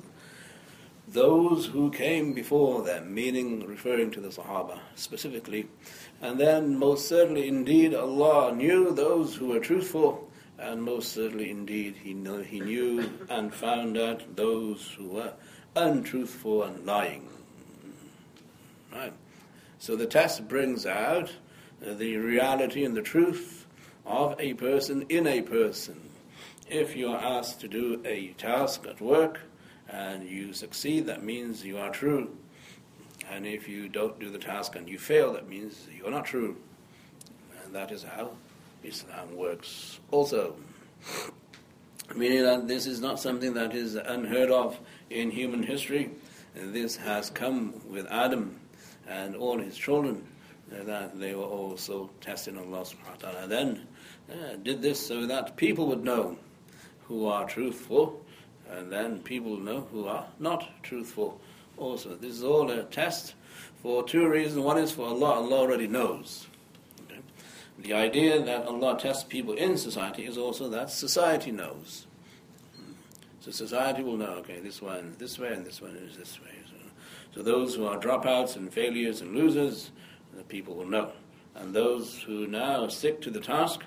[1.09, 5.69] those who came before them, meaning referring to the Sahaba specifically.
[6.21, 11.97] And then, most certainly, indeed, Allah knew those who were truthful, and most certainly, indeed,
[12.03, 15.33] He knew, he knew and found out those who were
[15.75, 17.29] untruthful and lying.
[18.93, 19.15] Right?
[19.79, 21.33] So the test brings out
[21.81, 23.67] the reality and the truth
[24.05, 26.10] of a person in a person.
[26.71, 29.41] If you are asked to do a task at work,
[29.89, 32.37] and you succeed, that means you are true.
[33.29, 36.57] And if you don't do the task and you fail, that means you're not true.
[37.65, 38.31] And that is how
[38.85, 40.55] Islam works also.
[42.15, 44.79] Meaning that this is not something that is unheard of
[45.11, 46.11] in human history.
[46.55, 48.61] This has come with Adam
[49.09, 50.25] and all his children,
[50.71, 53.49] that they were also testing Allah subhanahu wa ta'ala.
[53.49, 53.89] Then
[54.31, 56.37] uh, did this so that people would know
[57.11, 58.25] who are truthful,
[58.71, 61.41] and then people know who are not truthful
[61.77, 62.15] also.
[62.15, 63.35] This is all a test
[63.83, 64.61] for two reasons.
[64.61, 66.47] One is for Allah, Allah already knows.
[67.03, 67.21] Okay?
[67.81, 72.07] The idea that Allah tests people in society is also that society knows.
[72.77, 72.93] Hmm.
[73.41, 76.55] So society will know, okay, this one this way and this one is this way.
[76.69, 76.77] So,
[77.35, 79.91] so those who are dropouts and failures and losers,
[80.37, 81.11] the people will know.
[81.57, 83.81] And those who now stick to the task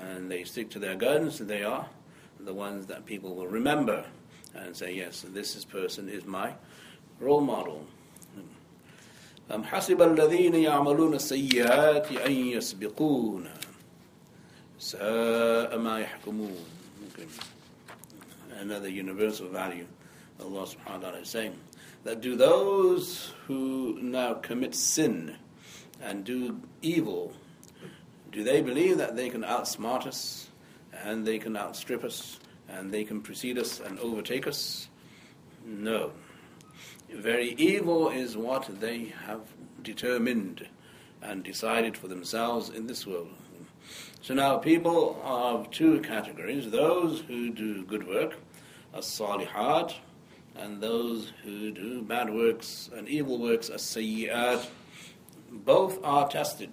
[0.00, 1.88] and they stick to their guns, they are
[2.39, 4.05] the ones that people will remember
[4.55, 6.53] and say, yes, this is person is my
[7.19, 7.85] role model.
[9.51, 13.49] أم حسب الذين يعملون السيئات أن يسبقون
[14.79, 16.57] ساء ما يحكمون
[18.59, 19.85] Another universal value
[20.39, 21.53] Allah subhanahu wa ta'ala is saying
[22.05, 25.35] that do those who now commit sin
[26.01, 27.33] and do evil
[28.31, 30.46] do they believe that they can outsmart us
[31.04, 34.88] And they can outstrip us and they can precede us and overtake us?
[35.64, 36.12] No.
[37.10, 39.40] Very evil is what they have
[39.82, 40.66] determined
[41.22, 43.28] and decided for themselves in this world.
[44.20, 48.36] So now people are of two categories those who do good work,
[48.94, 49.94] as salihat,
[50.56, 54.66] and those who do bad works and evil works, as sayyi'at.
[55.50, 56.70] Both are tested.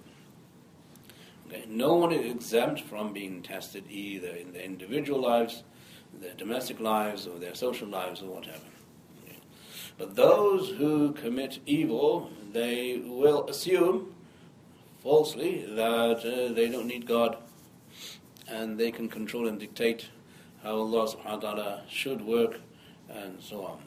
[1.46, 1.64] Okay?
[1.68, 5.62] No one is exempt from being tested either in their individual lives,
[6.20, 8.64] their domestic lives, or their social lives, or whatever.
[9.98, 14.14] But those who commit evil, they will assume
[15.02, 17.38] falsely that uh, they don't need God
[18.48, 20.08] and they can control and dictate
[20.62, 22.60] how Allah subhanahu wa ta'ala should work
[23.08, 23.78] and so on.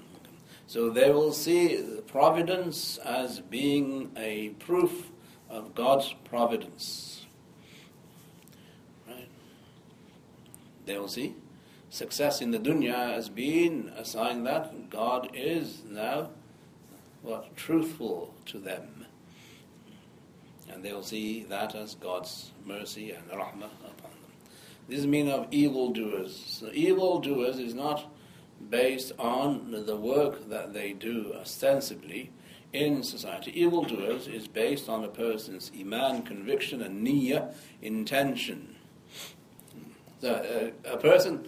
[0.68, 5.12] So they will see providence as being a proof
[5.50, 7.26] of God's providence.
[9.08, 9.30] Right?
[10.90, 11.36] They will see
[11.92, 16.32] success in the dunya as being a sign that God is now
[17.22, 19.06] what truthful to them.
[20.68, 24.32] And they'll see that as God's mercy and rahmah upon them.
[24.88, 26.44] This is meaning of evildoers.
[26.48, 28.12] So evildoers is not
[28.72, 32.32] based on the work that they do ostensibly
[32.74, 33.52] in society.
[33.62, 38.76] Evildoers is based on a person's iman, conviction, and niyyah, intention.
[40.22, 40.34] So,
[40.86, 41.48] uh, a person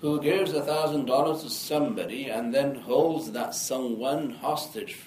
[0.00, 4.98] who gives a thousand dollars to somebody and then holds that someone hostage.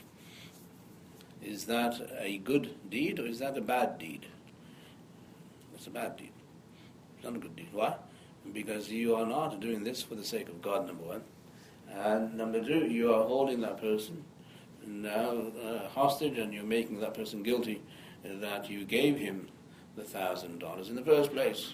[1.42, 4.28] Is that a good deed or is that a bad deed?
[5.76, 6.32] It's a bad deed.
[7.16, 7.70] It's not a good deed.
[7.72, 7.96] Why?
[8.54, 11.24] Because you are not doing this for the sake of God, number one.
[11.92, 14.24] And number two, you are holding that person
[14.86, 17.82] now uh, hostage and you're making that person guilty
[18.24, 19.48] that you gave him
[19.96, 21.74] the thousand dollars in the first place.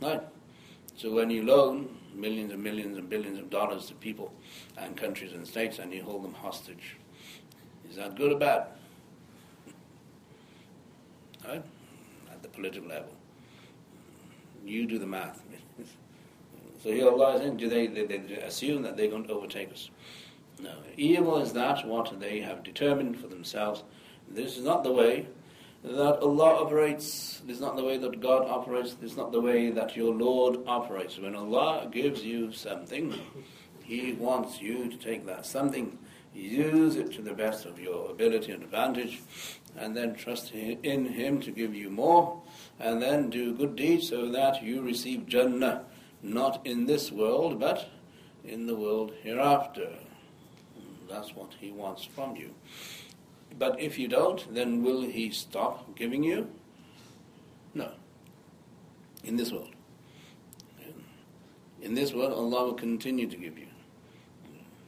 [0.00, 0.22] Right?
[0.96, 4.32] So when you loan millions and millions and billions of dollars to people
[4.76, 6.96] and countries and states and you hold them hostage,
[7.88, 8.66] is that good or bad?
[11.46, 11.64] Right?
[12.30, 13.14] At the political level.
[14.64, 15.42] You do the math.
[16.82, 19.72] so here Allah is saying, do they, they, they assume that they're going to overtake
[19.72, 19.90] us?
[20.62, 20.74] No.
[20.96, 23.82] Evil is that what they have determined for themselves.
[24.28, 25.26] This is not the way
[25.82, 27.40] that Allah operates.
[27.46, 28.94] This is not the way that God operates.
[28.94, 31.18] This is not the way that your Lord operates.
[31.18, 33.18] When Allah gives you something,
[33.82, 35.98] He wants you to take that something,
[36.34, 39.22] use it to the best of your ability and advantage,
[39.76, 42.42] and then trust in Him to give you more,
[42.78, 45.84] and then do good deeds so that you receive Jannah,
[46.22, 47.88] not in this world, but
[48.44, 49.94] in the world hereafter.
[51.08, 52.54] That's what He wants from you.
[53.58, 56.50] But if you don't, then will He stop giving you?
[57.74, 57.92] No.
[59.24, 59.74] In this world.
[61.82, 63.66] In this world, Allah will continue to give you.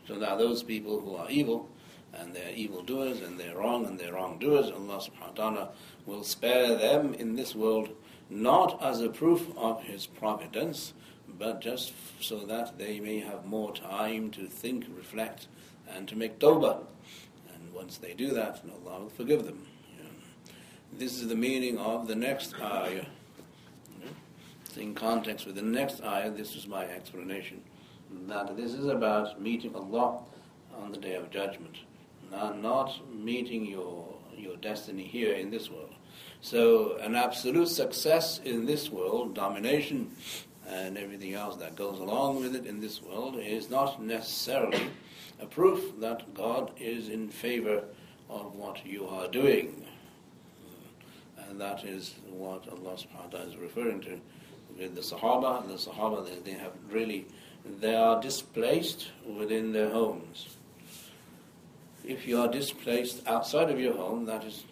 [0.07, 1.71] So now those people who are evil,
[2.13, 5.69] and they're evildoers, and they're wrong, and they're wrongdoers, Allah subhanahu wa ta'ala
[6.05, 7.91] will spare them in this world,
[8.29, 10.93] not as a proof of His providence,
[11.39, 15.47] but just so that they may have more time to think, reflect,
[15.89, 16.85] and to make tawbah
[17.75, 19.67] once they do that, Allah will forgive them.
[20.93, 23.07] This is the meaning of the next ayah.
[24.67, 27.63] It's in context with the next ayah, this is my explanation.
[28.27, 30.21] That this is about meeting Allah
[30.77, 31.77] on the day of judgment,
[32.31, 34.07] not, not meeting your,
[34.37, 35.95] your destiny here in this world.
[36.43, 40.11] So, an absolute success in this world, domination,
[40.69, 44.91] and everything else that goes along with it in this world, is not necessarily
[45.43, 47.85] a proof that God is in favor
[48.31, 49.85] of what you are doing.
[51.49, 54.21] And that is what Allah subhanahu wa ta'ala is referring to
[54.79, 55.67] with the Sahaba.
[55.67, 57.27] The Sahaba, they, they have really,
[57.81, 60.57] they are displaced within their homes.
[62.05, 64.65] If you are displaced outside of your home, that is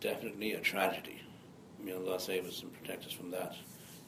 [0.00, 1.20] definitely a tragedy.
[1.82, 3.54] May Allah save us and protect us from that,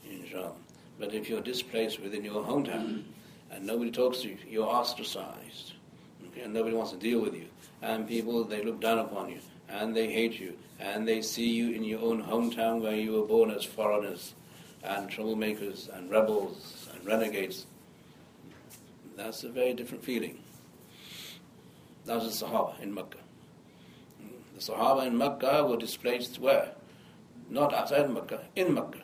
[0.08, 0.52] inshallah.
[0.98, 3.04] But if you're displaced within your hometown
[3.50, 5.71] and nobody talks to you, you're ostracized,
[6.40, 7.46] and nobody wants to deal with you,
[7.82, 11.72] and people, they look down upon you, and they hate you, and they see you
[11.72, 14.34] in your own hometown where you were born as foreigners,
[14.84, 17.66] and troublemakers, and rebels, and renegades.
[19.16, 20.38] That's a very different feeling.
[22.06, 23.18] That was the Sahaba in Mecca.
[24.54, 26.72] The Sahaba in Mecca were displaced where?
[27.48, 29.02] Not outside Mecca, in Mecca.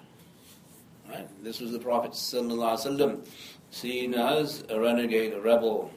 [1.09, 1.29] Right?
[1.45, 2.14] This was the Prophet
[3.71, 5.91] seen as a renegade, a rebel,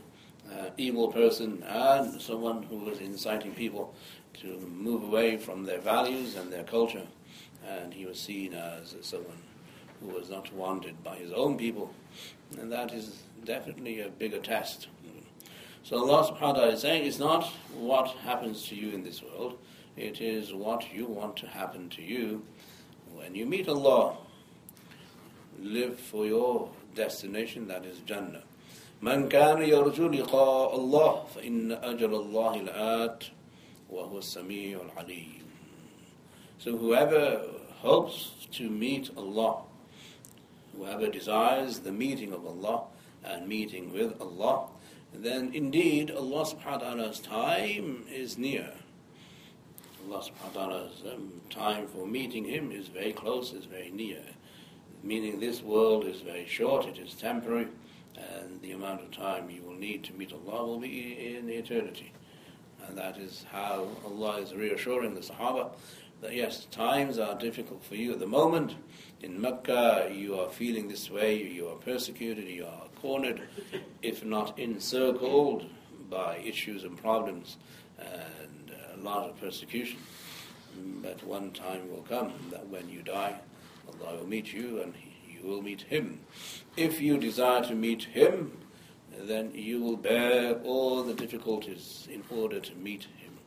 [0.51, 3.93] uh, evil person, and someone who was inciting people
[4.41, 7.07] to move away from their values and their culture.
[7.67, 9.41] And he was seen as someone
[9.99, 11.93] who was not wanted by his own people.
[12.59, 14.87] And that is definitely a bigger test.
[15.83, 19.23] So Allah subhanahu wa ta'ala is saying it's not what happens to you in this
[19.23, 19.57] world,
[19.97, 22.43] it is what you want to happen to you
[23.13, 24.17] when you meet Allah.
[25.59, 28.43] Live for your destination, that is Jannah.
[29.02, 33.24] من كان يرجو لقاء الله فإن أجل الله الآت
[33.90, 35.42] وهو السميع العليم
[36.58, 37.42] So whoever
[37.80, 39.62] hopes to meet Allah,
[40.76, 42.84] whoever desires the meeting of Allah
[43.24, 44.68] and meeting with Allah,
[45.12, 48.72] then indeed Allah subhanahu wa ta'ala's time is near.
[50.08, 54.22] Allah subhanahu wa ta'ala's um, time for meeting Him is very close, is very near.
[55.02, 57.68] Meaning this world is very short, it is temporary,
[58.15, 62.11] and the amount of time you will need to meet Allah will be in eternity.
[62.87, 65.71] And that is how Allah is reassuring the Sahaba
[66.21, 68.75] that yes, times are difficult for you at the moment.
[69.21, 73.41] In Mecca, you are feeling this way, you are persecuted, you are cornered,
[74.01, 75.65] if not encircled
[76.09, 77.57] by issues and problems
[77.97, 79.99] and a lot of persecution.
[81.01, 83.39] But one time will come that when you die,
[83.87, 84.93] Allah will meet you and
[85.41, 86.21] you will meet Him.
[86.77, 88.57] If you desire to meet Him,
[89.17, 93.37] then you will bear all the difficulties in order to meet Him.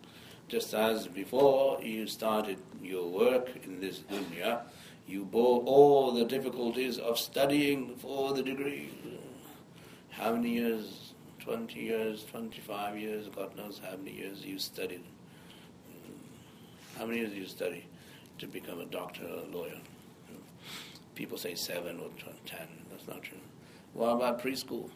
[0.48, 4.62] Just as before you started your work in this dunya,
[5.06, 8.90] you bore all the difficulties of studying for the degree.
[10.10, 11.00] How many years?
[11.40, 15.04] 20 years, 25 years, God knows how many years you studied.
[16.96, 17.86] How many years you study
[18.38, 19.80] to become a doctor or a lawyer?
[21.14, 22.10] People say seven or
[22.46, 22.66] ten.
[22.90, 23.38] That's not true.
[23.92, 24.90] What about preschool?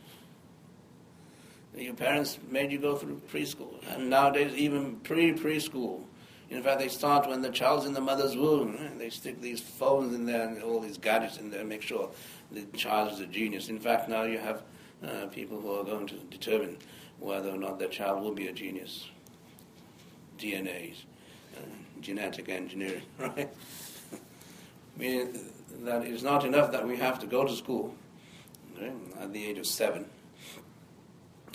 [1.77, 6.03] Your parents made you go through preschool, and nowadays even pre-preschool.
[6.51, 8.99] In fact, they start when the child's in the mother's womb.
[8.99, 12.11] They stick these phones in there and all these gadgets in there, and make sure
[12.51, 13.69] the child is a genius.
[13.69, 14.63] In fact, now you have
[15.07, 16.79] uh, people who are going to determine
[17.21, 19.09] whether or not their child will be a genius.
[20.39, 21.05] DNAs,
[21.57, 21.61] uh,
[22.01, 23.51] genetic engineering, right?
[24.97, 27.95] Meaning that it's not enough that we have to go to school
[28.77, 30.07] okay, at the age of seven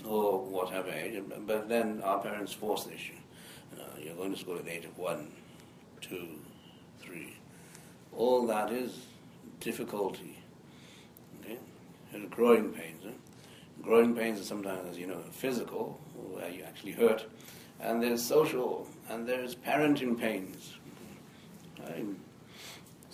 [0.06, 3.14] or whatever age, but then our parents force the issue.
[3.80, 5.32] Uh, you're going to school at the age of one,
[6.02, 6.28] two,
[7.00, 7.38] three.
[8.12, 9.06] All that is
[9.60, 10.38] difficulty,
[11.40, 11.58] okay,
[12.12, 13.04] and growing pains.
[13.06, 13.12] Eh?
[13.82, 17.26] Growing pains are sometimes, you know, physical, where you actually hurt,
[17.80, 20.74] and there's social, and there's parenting pains.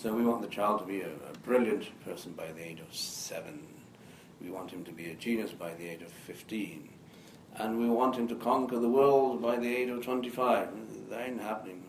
[0.02, 2.96] So we want the child to be a, a brilliant person by the age of
[2.96, 3.68] seven,
[4.42, 6.88] we want him to be a genius by the age of 15.
[7.58, 10.70] And we want him to conquer the world by the age of 25.
[11.10, 11.84] That ain't happening.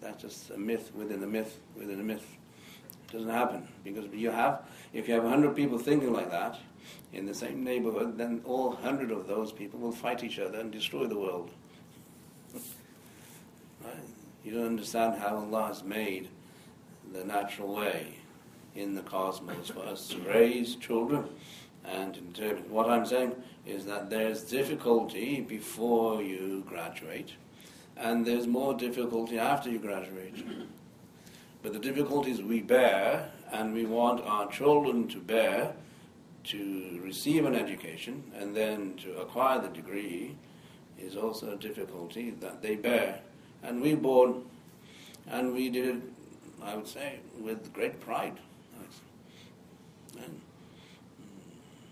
[0.00, 2.26] That's just a myth within a myth within a myth.
[3.08, 3.68] It doesn't happen.
[3.84, 4.62] Because you have,
[4.94, 6.58] if you have 100 people thinking like that
[7.12, 10.72] in the same neighborhood, then all 100 of those people will fight each other and
[10.72, 11.50] destroy the world.
[13.84, 14.19] right?
[14.44, 16.28] You don't understand how Allah has made
[17.12, 18.14] the natural way
[18.74, 21.24] in the cosmos for us to raise children
[21.84, 22.16] and.
[22.68, 23.34] What I'm saying
[23.66, 27.32] is that there's difficulty before you graduate,
[27.96, 30.34] and there's more difficulty after you graduate.
[31.62, 35.74] But the difficulties we bear, and we want our children to bear,
[36.44, 40.36] to receive an education and then to acquire the degree,
[40.98, 43.20] is also a difficulty that they bear.
[43.62, 44.42] And we born,
[45.28, 46.02] and we did it,
[46.62, 48.38] I would say, with great pride.
[50.16, 50.40] And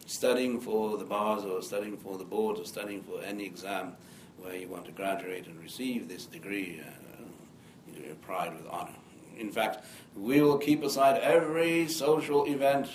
[0.06, 3.92] studying for the bars or studying for the boards or studying for any exam
[4.38, 8.94] where you want to graduate and receive this degree, uh, pride with honor.
[9.38, 9.84] In fact,
[10.16, 12.88] we will keep aside every social event.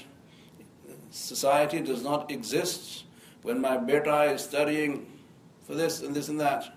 [1.12, 3.06] Society does not exist
[3.44, 5.06] when my beta is studying
[5.64, 6.76] for this and this and that.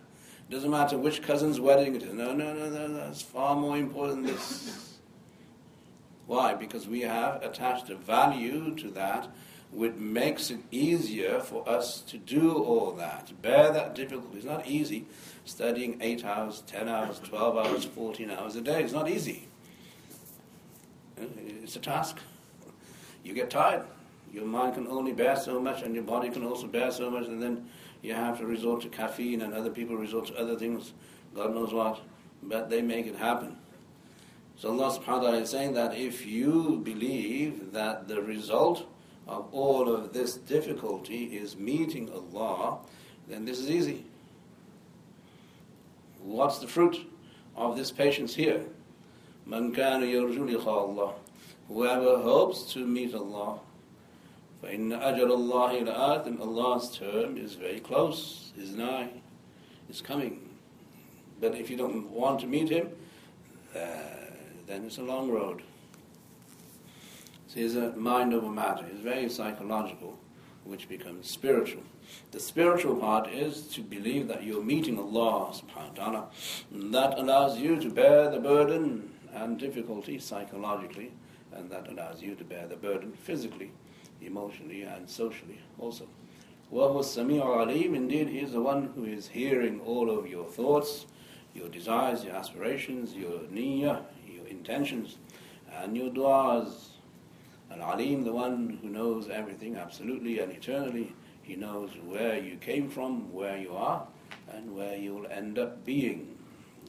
[0.49, 2.13] It doesn't matter which cousin's wedding it is.
[2.13, 4.99] No, no, no, no, that's far more important than this.
[6.27, 6.55] Why?
[6.55, 9.29] Because we have attached a value to that
[9.73, 14.39] which makes it easier for us to do all that, bear that difficulty.
[14.39, 15.07] It's not easy
[15.45, 18.83] studying 8 hours, 10 hours, 12 hours, 14 hours a day.
[18.83, 19.49] It's not easy.
[21.17, 22.19] It's a task.
[23.25, 23.85] You get tired.
[24.33, 27.27] Your mind can only bear so much, and your body can also bear so much,
[27.27, 27.69] and then
[28.07, 30.93] you have to resort to caffeine, and other people resort to other things,
[31.35, 32.01] God knows what,
[32.43, 33.57] but they make it happen.
[34.57, 38.87] So Allah subhanahu wa ta'ala is saying that if you believe that the result
[39.27, 42.79] of all of this difficulty is meeting Allah,
[43.29, 44.05] then this is easy.
[46.23, 47.07] What's the fruit
[47.57, 48.65] of this patience here?
[49.45, 51.13] Man kana Allah.
[51.69, 53.59] Whoever hopes to meet Allah,
[54.64, 59.10] فإن أجل الله لآت, then Allah's term is very close, is nigh,
[59.90, 60.50] is coming.
[61.40, 62.90] But if you don't want to meet Him,
[63.76, 63.80] uh,
[64.68, 65.64] then it's a long road.
[67.48, 68.86] So it's a mind over matter.
[68.90, 70.18] It's very psychological,
[70.64, 71.84] which becomes spiritual.
[72.32, 76.28] The spiritual part is to believe that you're meeting Allah subhanahu wa ta'ala.
[76.72, 81.12] That allows you to bear the burden and difficulty psychologically,
[81.54, 83.72] and that allows you to bear the burden physically,
[84.22, 86.08] emotionally, and socially also.
[86.72, 87.96] وَهُوَ السَّمِيعُ alim.
[87.96, 91.06] Indeed, He is the one who is hearing all of your thoughts,
[91.54, 95.18] your desires, your aspirations, your niyyah, your intentions,
[95.82, 96.92] and your du'as.
[97.72, 101.14] Al-Alim, the one who knows everything absolutely and eternally.
[101.42, 104.08] He knows where you came from, where you are,
[104.54, 106.38] and where you will end up being.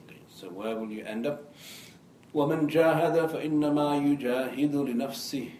[0.04, 1.54] Okay, so where will you end up?
[2.34, 5.50] وَمَنْ جَاهَدَ فَإِنَّمَا يُجَاهِدُ لِنَفْسِهِ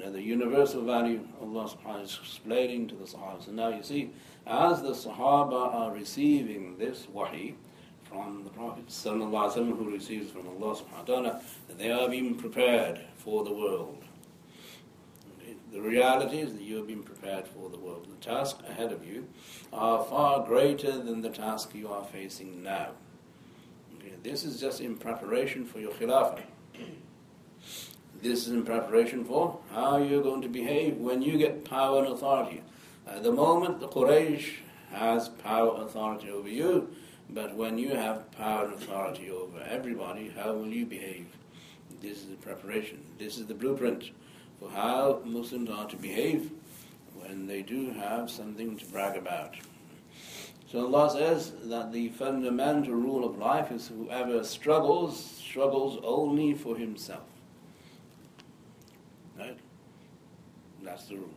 [0.00, 3.44] Another universal value Allah subhanahu is explaining to the Sahaba.
[3.44, 4.10] So now you see,
[4.46, 7.56] as the Sahaba are receiving this wahi
[8.04, 11.42] from the Prophet sallallahu who receives from Allah subhanahu wa ta'ala,
[11.76, 14.02] they are being prepared for the world.
[15.70, 18.08] The reality is that you have been prepared for the world.
[18.10, 19.28] The tasks ahead of you
[19.70, 22.92] are far greater than the task you are facing now.
[24.22, 26.40] This is just in preparation for your khilafah.
[28.22, 32.12] This is in preparation for how you're going to behave when you get power and
[32.12, 32.62] authority.
[33.06, 34.56] At the moment, the Quraysh
[34.92, 36.94] has power and authority over you,
[37.30, 41.26] but when you have power and authority over everybody, how will you behave?
[42.00, 43.02] This is the preparation.
[43.18, 44.10] This is the blueprint
[44.58, 46.50] for how Muslims are to behave
[47.14, 49.54] when they do have something to brag about.
[50.70, 56.76] So Allah says that the fundamental rule of life is whoever struggles, struggles only for
[56.76, 57.24] himself.
[59.36, 59.58] Right?
[60.90, 61.30] That's the rule.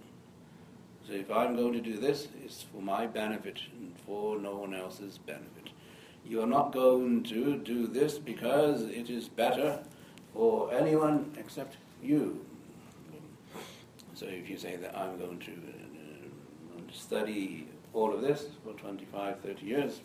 [1.08, 4.74] So if I'm going to do this, it's for my benefit and for no one
[4.74, 5.70] else's benefit.
[6.26, 9.84] You are not going to do this because it is better
[10.34, 12.44] for anyone except you.
[14.16, 19.40] So if you say that I'm going to uh, study all of this for 25,
[19.42, 20.02] 30 years,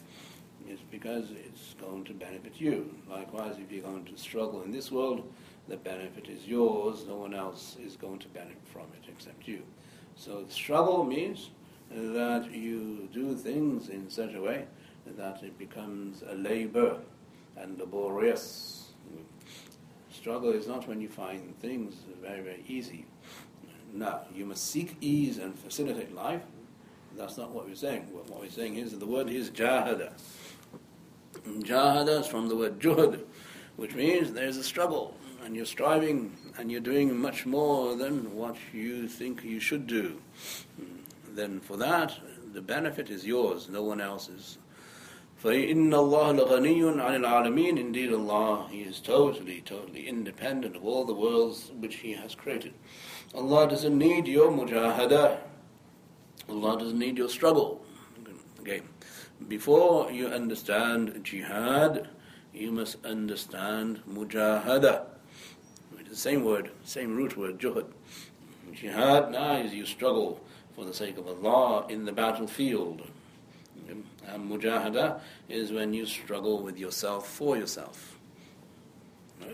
[0.68, 2.94] it's because it's going to benefit you.
[3.08, 5.32] Likewise, if you're going to struggle in this world,
[5.68, 7.04] the benefit is yours.
[7.06, 9.62] No one else is going to benefit from it except you.
[10.16, 11.50] So struggle means
[11.90, 14.66] that you do things in such a way
[15.16, 16.98] that it becomes a labor
[17.56, 18.92] and laborious.
[20.12, 23.06] Struggle is not when you find things very, very easy.
[23.92, 26.42] No, you must seek ease and facilitate life.
[27.16, 28.08] That's not what we're saying.
[28.12, 30.12] What we're saying is the word is jahada.
[31.46, 33.24] Jahada is from the word juhud,
[33.76, 35.16] which means there's a struggle,
[35.47, 40.21] and you're striving, and you're doing much more than what you think you should do.
[41.33, 42.17] Then for that,
[42.53, 44.57] the benefit is yours, no one else's.
[45.43, 51.13] فإن الله لغني عن العالمين Indeed Allah, He is totally, totally independent of all the
[51.13, 52.73] worlds which He has created.
[53.35, 55.39] Allah doesn't need your mujahada.
[56.47, 57.83] Allah doesn't need your struggle.
[58.61, 58.81] Okay.
[59.49, 62.07] Before you understand jihad,
[62.53, 65.07] you must understand mujahada.
[66.18, 67.86] Same word, same root word, juhud.
[68.74, 70.40] Jihad now is you struggle
[70.74, 73.02] for the sake of Allah in the battlefield.
[74.26, 78.18] And mujahada is when you struggle with yourself for yourself.
[79.40, 79.46] I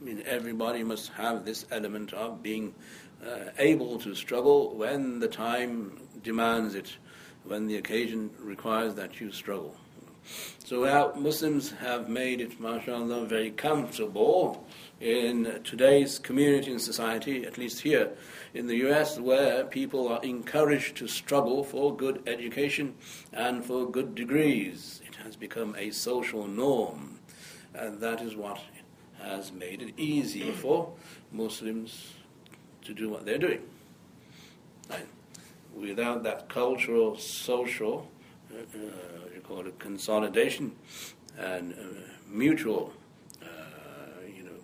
[0.00, 2.74] mean, everybody must have this element of being
[3.22, 6.96] uh, able to struggle when the time demands it,
[7.44, 9.76] when the occasion requires that you struggle.
[10.64, 14.66] So our Muslims have made it, mashallah, very comfortable
[15.00, 18.12] in today's community and society, at least here
[18.54, 22.94] in the US, where people are encouraged to struggle for good education
[23.32, 25.02] and for good degrees.
[25.06, 27.18] It has become a social norm,
[27.74, 28.60] and that is what
[29.20, 30.92] has made it easy for
[31.30, 32.14] Muslims
[32.84, 33.62] to do what they're doing.
[35.74, 38.08] Without that cultural, social,
[38.52, 39.21] uh,
[39.60, 40.72] you consolidation
[41.38, 41.74] and
[42.28, 42.92] mutual,
[43.42, 43.46] uh,
[44.26, 44.60] you know,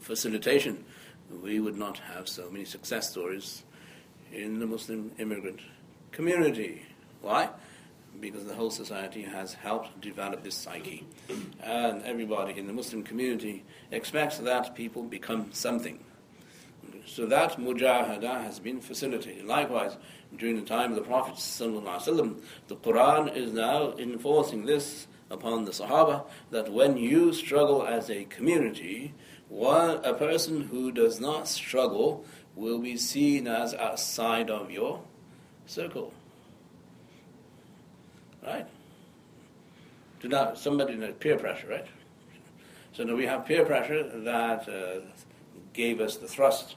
[0.00, 0.84] facilitation,
[1.42, 3.64] we would not have so many success stories
[4.32, 5.60] in the Muslim immigrant
[6.12, 6.82] community.
[7.22, 7.48] Why?
[8.20, 11.06] Because the whole society has helped develop this psyche.
[11.62, 15.98] And everybody in the Muslim community expects that people become something.
[17.06, 19.44] So that mujahada has been facilitated.
[19.44, 19.96] Likewise,
[20.36, 26.26] during the time of the Prophet the Quran is now enforcing this upon the Sahaba
[26.50, 29.14] that when you struggle as a community,
[29.48, 32.24] one, a person who does not struggle
[32.56, 35.00] will be seen as outside of your
[35.66, 36.12] circle.
[38.44, 38.66] Right?
[40.20, 41.86] Do not somebody peer pressure, right?
[42.92, 45.00] So now we have peer pressure that uh,
[45.72, 46.76] gave us the thrust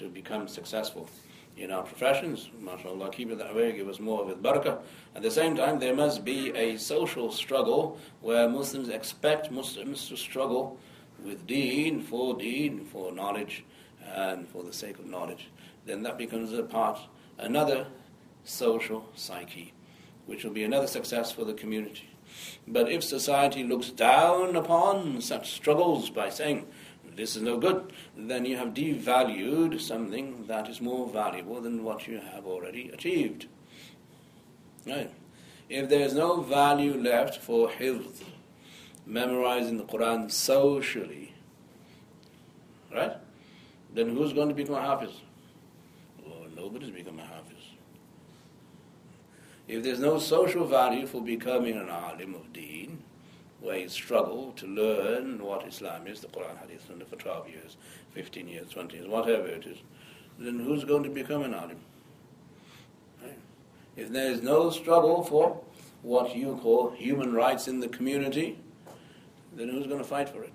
[0.00, 1.08] to become successful
[1.56, 2.48] in our professions.
[2.60, 4.78] MashaAllah, keep it that way, give us more of with barakah.
[5.14, 10.16] At the same time, there must be a social struggle where Muslims expect Muslims to
[10.16, 10.78] struggle
[11.22, 13.64] with deen, for deen, for knowledge,
[14.14, 15.48] and for the sake of knowledge.
[15.84, 16.98] Then that becomes a part,
[17.38, 17.86] another
[18.44, 19.74] social psyche,
[20.24, 22.08] which will be another success for the community.
[22.66, 26.66] But if society looks down upon such struggles by saying,
[27.16, 32.06] this is no good, then you have devalued something that is more valuable than what
[32.06, 33.46] you have already achieved.
[34.86, 35.10] Right?
[35.68, 38.22] If there is no value left for hifz,
[39.06, 41.34] memorizing the Quran socially,
[42.92, 43.16] right?
[43.94, 45.12] Then who's going to become a hafiz?
[46.24, 47.56] Well, nobody's become a hafiz.
[49.68, 52.69] If there's no social value for becoming an alim of deen,
[53.60, 57.76] where you struggle to learn what Islam is, the Quran, Hadith, Sunnah for 12 years,
[58.12, 59.78] 15 years, 20 years, whatever it is,
[60.38, 61.78] then who's going to become an alim?
[63.22, 63.38] Right?
[63.96, 65.60] If there is no struggle for
[66.02, 68.58] what you call human rights in the community,
[69.54, 70.52] then who's going to fight for it?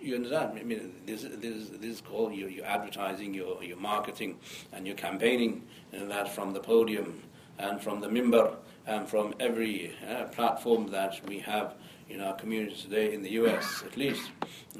[0.00, 0.58] You understand?
[0.58, 4.38] I mean, this, this, this is called your, your advertising, your, your marketing,
[4.72, 7.22] and your campaigning, and that from the podium
[7.58, 8.56] and from the mimbar
[8.86, 11.74] and from every uh, platform that we have
[12.08, 14.30] in our communities today in the US, at least,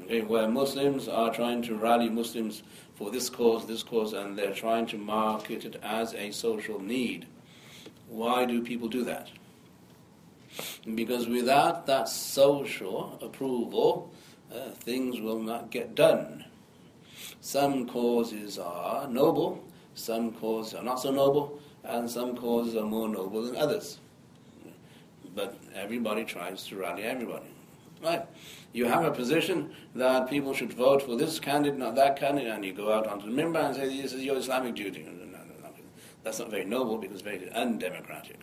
[0.03, 2.63] okay, where Muslims are trying to rally Muslims
[2.95, 7.25] for this cause, this cause, and they're trying to market it as a social need.
[8.09, 9.29] Why do people do that?
[10.95, 14.11] Because without that social approval,
[14.53, 16.45] uh, things will not get done.
[17.39, 23.09] Some causes are noble, some causes are not so noble, and some causes are more
[23.09, 23.99] noble than others.
[25.35, 27.45] But everybody tries to rally everybody.
[28.03, 28.25] Right?
[28.73, 32.65] You have a position that people should vote for this candidate, not that candidate, and
[32.65, 35.07] you go out onto the mimbar and say, This is your Islamic duty.
[36.23, 38.39] That's not very noble because it's very undemocratic.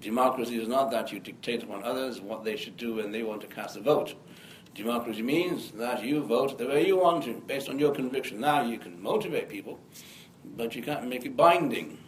[0.00, 3.40] Democracy is not that you dictate upon others what they should do when they want
[3.40, 4.14] to cast a vote.
[4.74, 8.38] Democracy means that you vote the way you want to, based on your conviction.
[8.38, 9.80] Now you can motivate people,
[10.54, 11.98] but you can't make it binding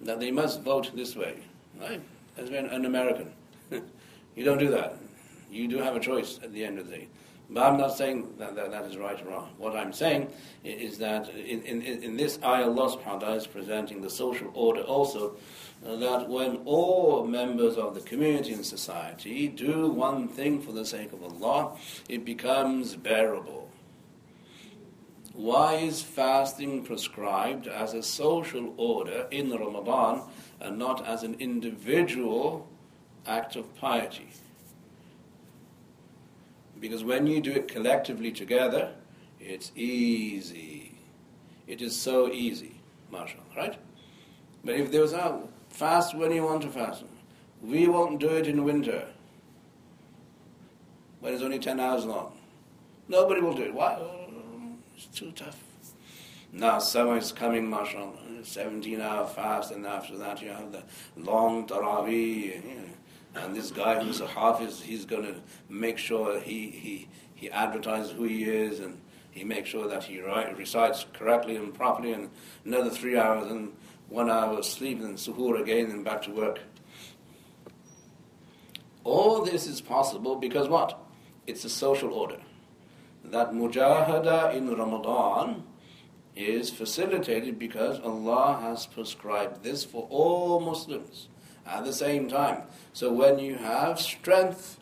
[0.00, 1.38] that they must vote this way.
[1.80, 2.00] Right?
[2.36, 3.32] As an American,
[4.36, 4.96] you don't do that.
[5.50, 7.08] You do have a choice at the end of the day.
[7.48, 9.50] But I'm not saying that that, that is right or wrong.
[9.56, 10.32] What I'm saying
[10.64, 15.36] is that in, in, in this ayah, Allah subhanahu is presenting the social order also
[15.86, 20.84] uh, that when all members of the community and society do one thing for the
[20.84, 21.76] sake of Allah,
[22.08, 23.70] it becomes bearable.
[25.36, 30.22] Why is fasting prescribed as a social order in Ramadan
[30.62, 32.66] and not as an individual
[33.26, 34.28] act of piety?
[36.80, 38.92] Because when you do it collectively together,
[39.38, 40.92] it's easy.
[41.66, 42.80] It is so easy,
[43.12, 43.78] mashallah, right?
[44.64, 47.04] But if there was a fast when you want to fast,
[47.62, 49.06] we won't do it in winter
[51.20, 52.32] when it's only 10 hours long.
[53.08, 53.74] Nobody will do it.
[53.74, 54.25] Why?
[54.96, 55.62] It's too tough.
[56.52, 60.82] Now summer is coming, mashallah, 17 hour fast, and after that you have the
[61.16, 62.62] long tarawih.
[63.34, 65.34] And this guy who's a hafiz, he's going to
[65.68, 68.98] make sure he, he, he advertises who he is and
[69.30, 72.30] he makes sure that he recites correctly and properly and
[72.64, 73.74] another three hours and
[74.08, 76.60] one hour of sleep and suhoor again and back to work.
[79.04, 80.98] All this is possible because what?
[81.46, 82.38] It's a social order.
[83.30, 85.64] That mujahada in Ramadan
[86.36, 91.28] is facilitated because Allah has prescribed this for all Muslims
[91.66, 92.62] at the same time.
[92.92, 94.78] So when you have strength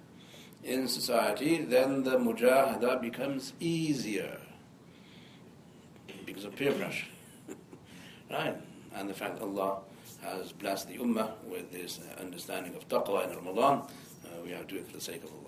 [0.62, 4.40] in society, then the mujahada becomes easier
[6.26, 7.06] because of peer pressure.
[8.30, 8.56] right?
[8.94, 9.78] And the fact Allah
[10.22, 13.78] has blessed the ummah with this understanding of taqwa in Ramadan,
[14.24, 15.43] uh, we have to do it for the sake of Allah.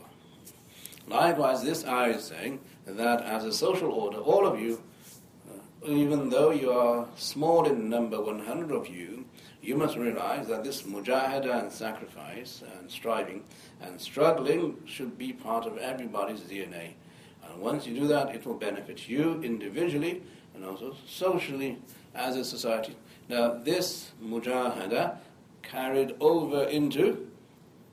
[1.08, 4.82] Likewise, this ayah is saying that as a social order, all of you,
[5.48, 9.24] uh, even though you are small in number, 100 of you,
[9.62, 13.44] you must realize that this mujahada and sacrifice and striving
[13.80, 16.94] and struggling should be part of everybody's DNA.
[17.44, 20.22] And once you do that, it will benefit you individually
[20.54, 21.78] and also socially
[22.14, 22.96] as a society.
[23.28, 25.18] Now, this mujahada
[25.62, 27.28] carried over into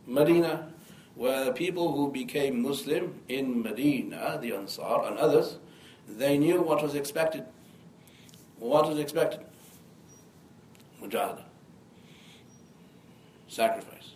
[0.05, 0.72] Medina,
[1.15, 5.57] where people who became Muslim in Medina, the Ansar and others,
[6.07, 7.45] they knew what was expected.
[8.57, 9.41] What was expected?
[11.01, 11.43] Mujahada.
[13.47, 14.13] Sacrifice.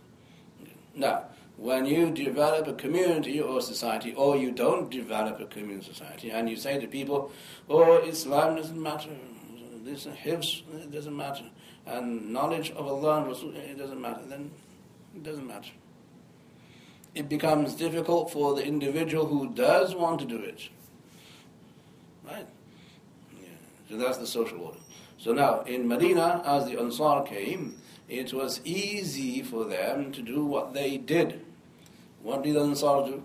[0.96, 1.26] Now,
[1.58, 6.50] when you develop a community or society, or you don't develop a community society, and
[6.50, 7.32] you say to people,
[7.70, 9.10] oh, Islam doesn't matter,
[9.84, 11.46] this hifz, it doesn't matter,
[11.86, 14.52] and knowledge of Allah and Rasul, it doesn't matter, then
[15.16, 15.72] it doesn't matter.
[17.18, 20.70] It becomes difficult for the individual who does want to do it.
[22.24, 22.46] Right?
[23.42, 23.48] Yeah.
[23.90, 24.78] So that's the social order.
[25.18, 27.76] So now, in Medina, as the Ansar came,
[28.08, 31.42] it was easy for them to do what they did.
[32.22, 33.24] What did the Ansar do?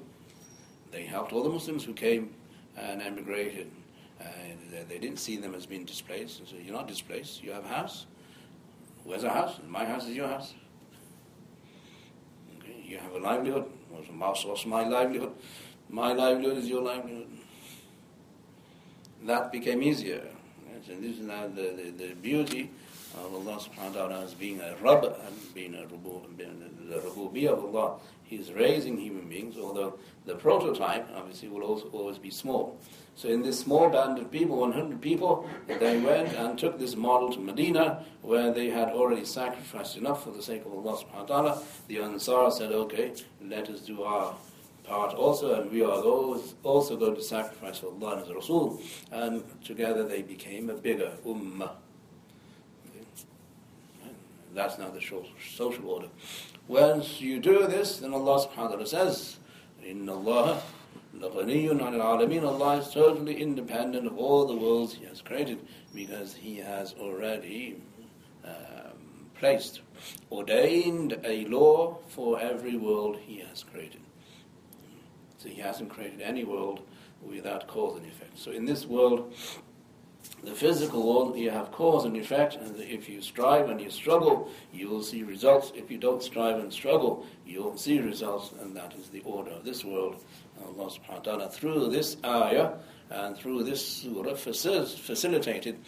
[0.91, 2.31] They helped all the Muslims who came
[2.77, 3.71] and emigrated.
[4.89, 6.49] They didn't see them as being displaced.
[6.49, 7.43] So you're not displaced.
[7.43, 8.07] You have a house.
[9.05, 9.61] Where's our house?
[9.69, 10.55] My house is your house.
[12.59, 12.83] Okay.
[12.83, 13.67] You have a livelihood.
[13.93, 15.33] What's, what's my livelihood?
[15.89, 17.29] My livelihood is your livelihood.
[19.25, 20.27] That became easier.
[20.89, 22.71] And this is now the, the, the beauty
[23.15, 27.53] of Allah subhanahu wa ta'ala as being a Rabb and being a Rubu, the Rububiyyah
[27.53, 27.99] of Allah.
[28.25, 32.79] He's raising human beings, although the prototype obviously will also always be small.
[33.15, 37.31] So in this small band of people, 100 people, they went and took this model
[37.33, 41.43] to Medina, where they had already sacrificed enough for the sake of Allah subhanahu wa
[41.43, 41.63] ta'ala.
[41.89, 44.35] The Ansar said, okay, let us do our
[44.85, 46.03] part also, and we are
[46.63, 48.81] also going to sacrifice for Allah and His Rasul.
[49.11, 51.73] And together they became a bigger ummah.
[54.54, 56.08] That's now the social order.
[56.68, 59.38] Once you do this, then Allah subhanahu wa ta'ala says,
[59.86, 60.60] إِنَّ اللَّهَ
[61.20, 65.60] لَغَنِيٌّ عَنِ الْعَالَمِينَ Allah is totally independent of all the worlds He has created
[65.94, 67.78] because He has already
[68.44, 69.82] um, placed,
[70.32, 74.02] ordained a law for every world He has created.
[75.38, 76.82] So He hasn't created any world
[77.22, 78.38] without cause and effect.
[78.38, 79.34] So in this world,
[80.43, 84.51] the physical world, you have cause and effect, and if you strive and you struggle,
[84.73, 85.73] you will see results.
[85.75, 89.53] If you don't strive and struggle, you won't see results, and that is the order
[89.53, 90.25] of this world.
[90.65, 92.73] Allah subhanahu wa ta'ala, through this ayah
[93.11, 95.79] and through this surah, facilitated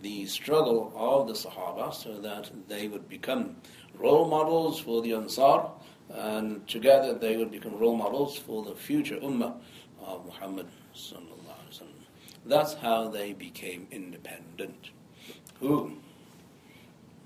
[0.00, 3.56] the struggle of the Sahaba so that they would become
[3.98, 5.70] role models for the Ansar,
[6.10, 9.54] and together they would become role models for the future Ummah
[10.04, 10.66] of Muhammad
[12.46, 14.90] that's how they became independent.
[15.60, 15.96] Who?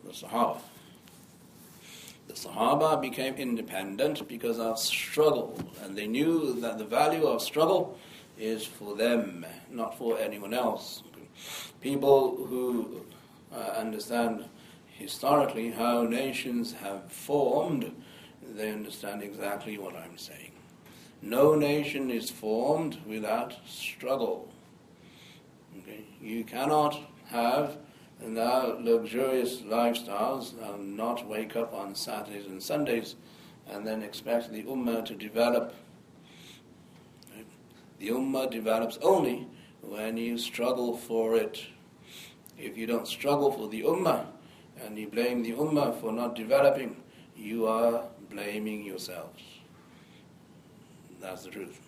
[0.04, 0.60] The Sahaba.
[2.28, 7.98] The Sahaba became independent because of struggle, and they knew that the value of struggle
[8.38, 11.02] is for them, not for anyone else.
[11.80, 13.04] People who
[13.52, 14.44] uh, understand
[14.88, 17.92] historically how nations have formed,
[18.42, 20.52] they understand exactly what I'm saying.
[21.22, 24.52] No nation is formed without struggle.
[25.78, 26.04] Okay?
[26.20, 27.78] You cannot have
[28.20, 33.16] now luxurious lifestyles and not wake up on Saturdays and Sundays
[33.70, 35.74] and then expect the Ummah to develop.
[37.98, 39.46] The Ummah develops only
[39.82, 41.66] when you struggle for it.
[42.56, 44.26] If you don't struggle for the Ummah
[44.84, 46.96] and you blame the Ummah for not developing,
[47.36, 49.42] you are blaming yourselves.
[51.20, 51.87] That's the truth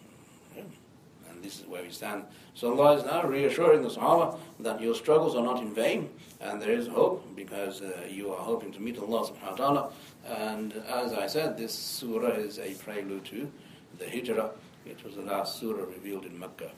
[1.43, 2.25] this is where we stand.
[2.55, 6.11] So Allah is now reassuring the Sahaba that your struggles are not in vain,
[6.41, 9.93] and there is hope because uh, you are hoping to meet Allah subhanahu wa ta'ala.
[10.27, 13.51] And as I said, this surah is a prelude to
[13.99, 14.51] the Hijrah.
[14.87, 16.71] It was the last surah revealed in Mecca.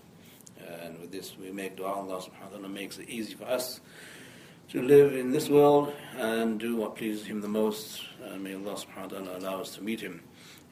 [0.83, 3.81] And with this we make dua, Allah subhanahu wa ta'ala makes it easy for us
[4.71, 8.03] to live in this world and do what pleases Him the most.
[8.23, 10.23] And may Allah subhanahu wa ta'ala allow us to meet Him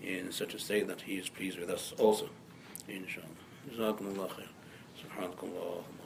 [0.03, 2.31] in such a state that He is pleased with us also.
[2.89, 3.40] Inshallah.
[3.69, 4.51] جزاكم الله خير.
[5.03, 6.00] سبحانك اللهم